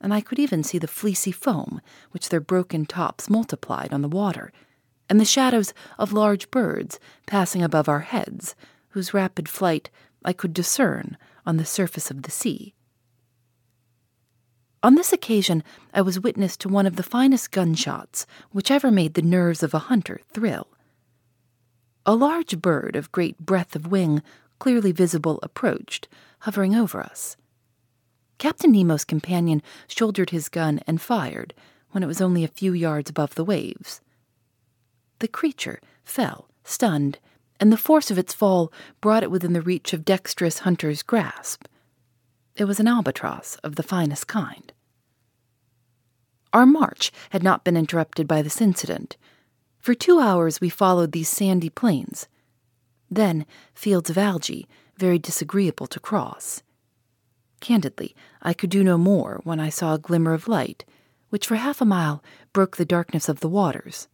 and 0.01 0.15
I 0.15 0.21
could 0.21 0.39
even 0.39 0.65
see 0.65 0.79
the 0.79 0.89
fleecy 0.89 1.33
foam 1.33 1.81
which 2.13 2.29
their 2.29 2.41
broken 2.41 2.87
tops 2.87 3.29
multiplied 3.29 3.93
on 3.93 4.03
the 4.03 4.09
water, 4.09 4.53
and 5.09 5.21
the 5.21 5.25
shadows 5.25 5.75
of 5.99 6.13
large 6.13 6.51
birds 6.51 6.99
passing 7.27 7.63
above 7.63 7.89
our 7.89 8.01
heads, 8.01 8.55
whose 8.91 9.13
rapid 9.13 9.49
flight 9.49 9.91
I 10.25 10.33
could 10.33 10.55
discern 10.55 11.17
on 11.47 11.57
the 11.57 11.65
surface 11.65 12.11
of 12.11 12.23
the 12.23 12.31
sea. 12.31 12.75
On 14.83 14.95
this 14.95 15.13
occasion, 15.13 15.63
I 15.93 16.01
was 16.01 16.21
witness 16.21 16.57
to 16.59 16.69
one 16.69 16.87
of 16.87 16.97
the 16.97 17.03
finest 17.03 17.51
gunshots 17.51 18.27
which 18.51 18.71
ever 18.71 18.91
made 18.91 19.15
the 19.15 19.23
nerves 19.23 19.63
of 19.63 19.75
a 19.75 19.79
hunter 19.91 20.21
thrill. 20.33 20.69
A 22.07 22.15
large 22.15 22.61
bird 22.63 22.97
of 22.97 23.13
great 23.13 23.39
breadth 23.39 23.77
of 23.77 23.89
wing, 23.89 24.23
clearly 24.59 24.91
visible, 24.91 25.39
approached, 25.43 26.09
hovering 26.41 26.75
over 26.75 27.03
us. 27.03 27.37
Captain 28.39 28.73
Nemo's 28.73 29.05
companion 29.05 29.63
shouldered 29.87 30.31
his 30.31 30.49
gun 30.49 30.81
and 30.87 30.99
fired 30.99 31.53
when 31.91 32.03
it 32.03 32.07
was 32.07 32.23
only 32.23 32.43
a 32.43 32.49
few 32.49 32.73
yards 32.73 33.11
above 33.11 33.35
the 33.35 33.45
waves. 33.45 34.01
The 35.19 35.29
creature 35.29 35.81
fell, 36.05 36.49
stunned, 36.65 37.19
and 37.61 37.71
the 37.71 37.77
force 37.77 38.11
of 38.11 38.19
its 38.19 38.33
fall 38.33 38.73
brought 39.01 39.23
it 39.23 39.31
within 39.31 39.53
the 39.53 39.61
reach 39.61 39.93
of 39.93 40.05
dexterous 40.05 40.61
hunter's 40.61 41.03
grasp. 41.03 41.67
It 42.57 42.65
was 42.65 42.81
an 42.81 42.89
albatross 42.89 43.57
of 43.57 43.77
the 43.77 43.83
finest 43.83 44.27
kind. 44.27 44.73
Our 46.53 46.67
march 46.67 47.13
had 47.31 47.43
not 47.43 47.63
been 47.63 47.77
interrupted 47.77 48.27
by 48.27 48.43
this 48.43 48.61
incident, 48.61 49.17
for 49.79 49.95
two 49.95 50.19
hours 50.19 50.61
we 50.61 50.69
followed 50.69 51.13
these 51.13 51.29
sandy 51.29 51.71
plains. 51.71 52.27
Then 53.11 53.47
fields 53.75 54.11
of 54.11 54.19
algae, 54.19 54.67
very 54.97 55.19
disagreeable 55.19 55.87
to 55.89 56.01
cross. 56.01 56.63
Candidly, 57.61 58.17
I 58.43 58.53
could 58.53 58.71
do 58.71 58.83
no 58.83 58.99
more 58.99 59.41
when 59.45 59.61
I 59.61 59.69
saw 59.69 59.95
a 59.95 59.99
glimmer 59.99 60.33
of 60.33 60.49
light, 60.49 60.85
which 61.29 61.47
for 61.47 61.57
half 61.57 61.81
a 61.81 61.85
mile 61.85 62.23
broke 62.53 62.77
the 62.77 62.85
darkness 62.85 63.29
of 63.29 63.41
the 63.41 63.49
waters. 63.49 64.09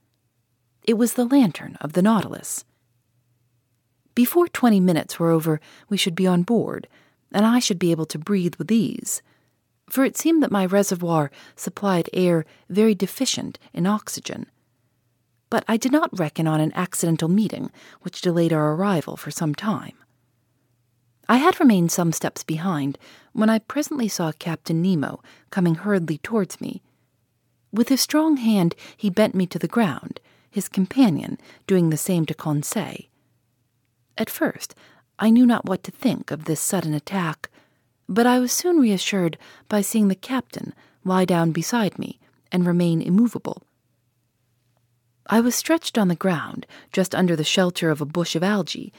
It 0.83 0.95
was 0.95 1.15
the 1.15 1.25
lantern 1.25 1.77
of 1.81 1.95
the 1.95 2.03
Nautilus. 2.03 2.65
Before 4.17 4.49
twenty 4.49 4.81
minutes 4.81 5.21
were 5.21 5.31
over, 5.31 5.61
we 5.89 5.97
should 5.97 6.17
be 6.17 6.27
on 6.27 6.43
board, 6.43 6.89
and 7.31 7.47
I 7.47 7.61
should 7.61 7.79
be 7.79 7.93
able 7.93 8.07
to 8.07 8.19
breathe 8.19 8.57
with 8.57 8.73
ease, 8.73 9.23
for 9.89 10.05
it 10.05 10.17
seemed 10.17 10.43
that 10.43 10.51
my 10.51 10.67
reservoir 10.67 11.31
supplied 11.55 12.11
air 12.13 12.45
very 12.69 12.97
deficient 12.97 13.61
in 13.73 13.87
oxygen 13.87 14.47
but 15.51 15.65
I 15.69 15.77
did 15.77 15.93
not 15.93 16.19
reckon 16.19 16.47
on 16.47 16.61
an 16.61 16.73
accidental 16.75 17.29
meeting 17.29 17.71
which 18.03 18.21
delayed 18.21 18.53
our 18.53 18.75
arrival 18.75 19.17
for 19.17 19.31
some 19.31 19.55
time. 19.55 19.95
I 21.29 21.37
had 21.37 21.59
remained 21.59 21.91
some 21.91 22.13
steps 22.13 22.45
behind 22.45 22.99
when 23.33 23.51
I 23.51 23.59
presently 23.59 24.09
saw 24.09 24.33
Captain 24.33 24.81
Nemo 24.83 25.23
coming 25.51 25.77
hurriedly 25.77 26.19
towards 26.19 26.61
me. 26.61 26.83
With 27.73 27.89
his 27.89 28.01
strong 28.01 28.37
hand, 28.37 28.75
he 28.97 29.11
bent 29.11 29.35
me 29.35 29.47
to 29.47 29.59
the 29.59 29.69
ground, 29.69 30.21
his 30.51 30.69
companion 30.69 31.39
doing 31.67 31.91
the 31.91 31.97
same 31.97 32.27
to 32.27 32.35
Conseil. 32.35 33.07
At 34.19 34.31
first, 34.31 34.75
I 35.19 35.31
knew 35.31 35.47
not 35.47 35.67
what 35.67 35.83
to 35.85 35.91
think 35.91 36.31
of 36.31 36.45
this 36.45 36.61
sudden 36.61 36.95
attack, 36.95 37.51
but 38.09 38.27
I 38.27 38.39
was 38.39 38.53
soon 38.53 38.79
reassured 38.79 39.39
by 39.69 39.81
seeing 39.81 40.09
the 40.09 40.15
captain 40.15 40.75
lie 41.05 41.25
down 41.25 41.53
beside 41.53 41.99
me 41.99 42.19
and 42.53 42.67
remain 42.67 43.03
immovable. 43.03 43.63
I 45.29 45.41
was 45.41 45.55
stretched 45.55 45.99
on 45.99 46.09
the 46.09 46.15
ground, 46.15 46.67
just 46.93 47.15
under 47.15 47.35
the 47.35 47.45
shelter 47.45 47.91
of 47.91 48.01
a 48.01 48.07
bush 48.07 48.37
of 48.37 48.43
algae, 48.43 48.93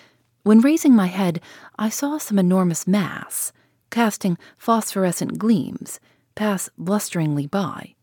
when 0.43 0.61
raising 0.61 0.95
my 0.95 1.07
head, 1.07 1.41
I 1.77 1.89
saw 1.89 2.17
some 2.17 2.39
enormous 2.39 2.87
mass, 2.87 3.51
casting 3.89 4.37
phosphorescent 4.57 5.37
gleams, 5.37 5.99
pass 6.35 6.69
blusteringly 6.77 7.47
by. 7.47 7.95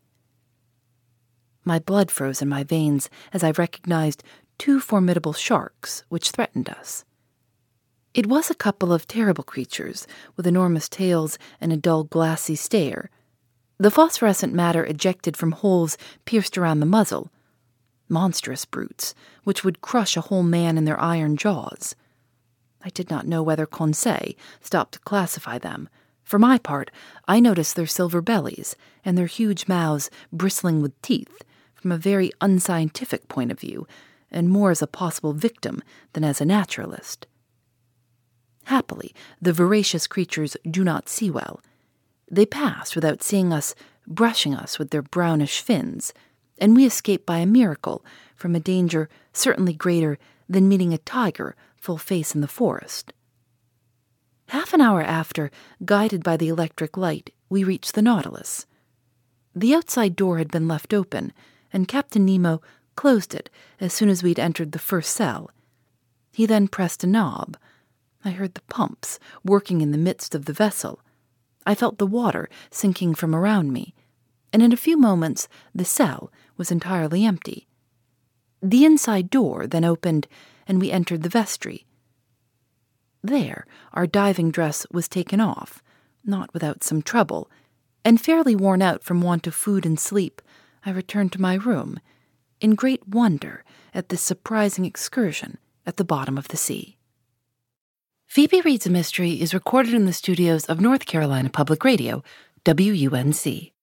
My 1.63 1.79
blood 1.79 2.11
froze 2.11 2.41
in 2.41 2.49
my 2.49 2.63
veins 2.63 3.09
as 3.33 3.43
I 3.43 3.51
recognized 3.51 4.23
two 4.57 4.79
formidable 4.79 5.33
sharks 5.33 6.03
which 6.09 6.31
threatened 6.31 6.69
us. 6.69 7.05
It 8.13 8.27
was 8.27 8.49
a 8.49 8.55
couple 8.55 8.93
of 8.93 9.07
terrible 9.07 9.43
creatures 9.43 10.07
with 10.37 10.47
enormous 10.47 10.87
tails 10.87 11.37
and 11.59 11.73
a 11.73 11.77
dull 11.77 12.05
glassy 12.05 12.55
stare. 12.55 13.09
The 13.77 13.91
phosphorescent 13.91 14.53
matter 14.53 14.85
ejected 14.85 15.35
from 15.35 15.51
holes 15.51 15.97
pierced 16.23 16.57
around 16.57 16.79
the 16.79 16.85
muzzle. 16.85 17.29
Monstrous 18.07 18.63
brutes, 18.63 19.13
which 19.43 19.65
would 19.65 19.81
crush 19.81 20.15
a 20.15 20.21
whole 20.21 20.43
man 20.43 20.77
in 20.77 20.85
their 20.85 20.99
iron 20.99 21.35
jaws. 21.35 21.95
I 22.81 22.89
did 22.89 23.09
not 23.09 23.27
know 23.27 23.43
whether 23.43 23.65
Conseil 23.65 24.33
stopped 24.61 24.93
to 24.93 24.99
classify 24.99 25.57
them. 25.57 25.89
For 26.23 26.39
my 26.39 26.57
part, 26.57 26.91
I 27.27 27.39
noticed 27.39 27.75
their 27.75 27.85
silver 27.85 28.21
bellies 28.21 28.75
and 29.03 29.17
their 29.17 29.25
huge 29.25 29.67
mouths 29.67 30.09
bristling 30.31 30.81
with 30.81 30.99
teeth 31.01 31.43
from 31.73 31.91
a 31.91 31.97
very 31.97 32.31
unscientific 32.39 33.27
point 33.27 33.51
of 33.51 33.59
view, 33.59 33.87
and 34.31 34.49
more 34.49 34.71
as 34.71 34.81
a 34.81 34.87
possible 34.87 35.33
victim 35.33 35.81
than 36.13 36.23
as 36.23 36.41
a 36.41 36.45
naturalist. 36.45 37.27
Happily, 38.65 39.13
the 39.41 39.53
voracious 39.53 40.07
creatures 40.07 40.57
do 40.69 40.83
not 40.83 41.07
see 41.07 41.29
well. 41.29 41.61
They 42.29 42.45
pass 42.45 42.95
without 42.95 43.21
seeing 43.21 43.53
us, 43.53 43.75
brushing 44.07 44.55
us 44.55 44.79
with 44.79 44.89
their 44.89 45.03
brownish 45.03 45.61
fins, 45.61 46.13
and 46.57 46.75
we 46.75 46.85
escape 46.85 47.25
by 47.25 47.37
a 47.37 47.45
miracle 47.45 48.03
from 48.35 48.55
a 48.55 48.59
danger 48.59 49.09
certainly 49.33 49.73
greater 49.73 50.17
than 50.49 50.67
meeting 50.67 50.93
a 50.93 50.97
tiger 50.97 51.55
full 51.77 51.97
face 51.97 52.33
in 52.33 52.41
the 52.41 52.47
forest. 52.47 53.13
Half 54.49 54.73
an 54.73 54.81
hour 54.81 55.01
after, 55.01 55.51
guided 55.83 56.23
by 56.23 56.37
the 56.37 56.47
electric 56.47 56.97
light, 56.97 57.31
we 57.49 57.63
reached 57.63 57.93
the 57.93 58.01
Nautilus. 58.01 58.65
The 59.55 59.73
outside 59.73 60.15
door 60.15 60.37
had 60.37 60.51
been 60.51 60.67
left 60.67 60.93
open, 60.93 61.33
and 61.71 61.87
Captain 61.87 62.25
Nemo 62.25 62.61
closed 62.95 63.33
it 63.33 63.49
as 63.79 63.93
soon 63.93 64.09
as 64.09 64.23
we'd 64.23 64.39
entered 64.39 64.71
the 64.71 64.79
first 64.79 65.13
cell. 65.13 65.51
He 66.31 66.45
then 66.45 66.67
pressed 66.67 67.03
a 67.03 67.07
knob. 67.07 67.57
I 68.23 68.31
heard 68.31 68.53
the 68.55 68.61
pumps 68.63 69.19
working 69.43 69.81
in 69.81 69.91
the 69.91 69.97
midst 69.97 70.35
of 70.35 70.45
the 70.45 70.53
vessel. 70.53 70.99
I 71.65 71.75
felt 71.75 71.97
the 71.97 72.07
water 72.07 72.49
sinking 72.71 73.15
from 73.15 73.35
around 73.35 73.71
me, 73.71 73.93
and 74.51 74.61
in 74.61 74.71
a 74.71 74.77
few 74.77 74.97
moments 74.97 75.47
the 75.73 75.85
cell 75.85 76.31
was 76.57 76.71
entirely 76.71 77.25
empty. 77.25 77.67
The 78.61 78.85
inside 78.85 79.29
door 79.29 79.67
then 79.67 79.83
opened, 79.83 80.27
and 80.67 80.79
we 80.79 80.91
entered 80.91 81.23
the 81.23 81.29
vestry. 81.29 81.85
There, 83.23 83.65
our 83.93 84.07
diving 84.07 84.51
dress 84.51 84.85
was 84.91 85.07
taken 85.07 85.39
off, 85.39 85.83
not 86.23 86.53
without 86.53 86.83
some 86.83 87.01
trouble, 87.01 87.49
and 88.03 88.21
fairly 88.21 88.55
worn 88.55 88.81
out 88.81 89.03
from 89.03 89.21
want 89.21 89.47
of 89.47 89.55
food 89.55 89.85
and 89.85 89.99
sleep, 89.99 90.41
I 90.85 90.91
returned 90.91 91.31
to 91.33 91.41
my 91.41 91.55
room, 91.55 91.99
in 92.59 92.75
great 92.75 93.07
wonder 93.07 93.63
at 93.93 94.09
this 94.09 94.21
surprising 94.21 94.85
excursion 94.85 95.57
at 95.85 95.97
the 95.97 96.03
bottom 96.03 96.37
of 96.37 96.47
the 96.47 96.57
sea. 96.57 96.97
Phoebe 98.27 98.61
Reads 98.61 98.87
a 98.87 98.89
Mystery 98.89 99.41
is 99.41 99.53
recorded 99.53 99.93
in 99.93 100.05
the 100.05 100.13
studios 100.13 100.65
of 100.65 100.81
North 100.81 101.05
Carolina 101.05 101.49
Public 101.49 101.83
Radio, 101.83 102.23
WUNC. 102.65 103.74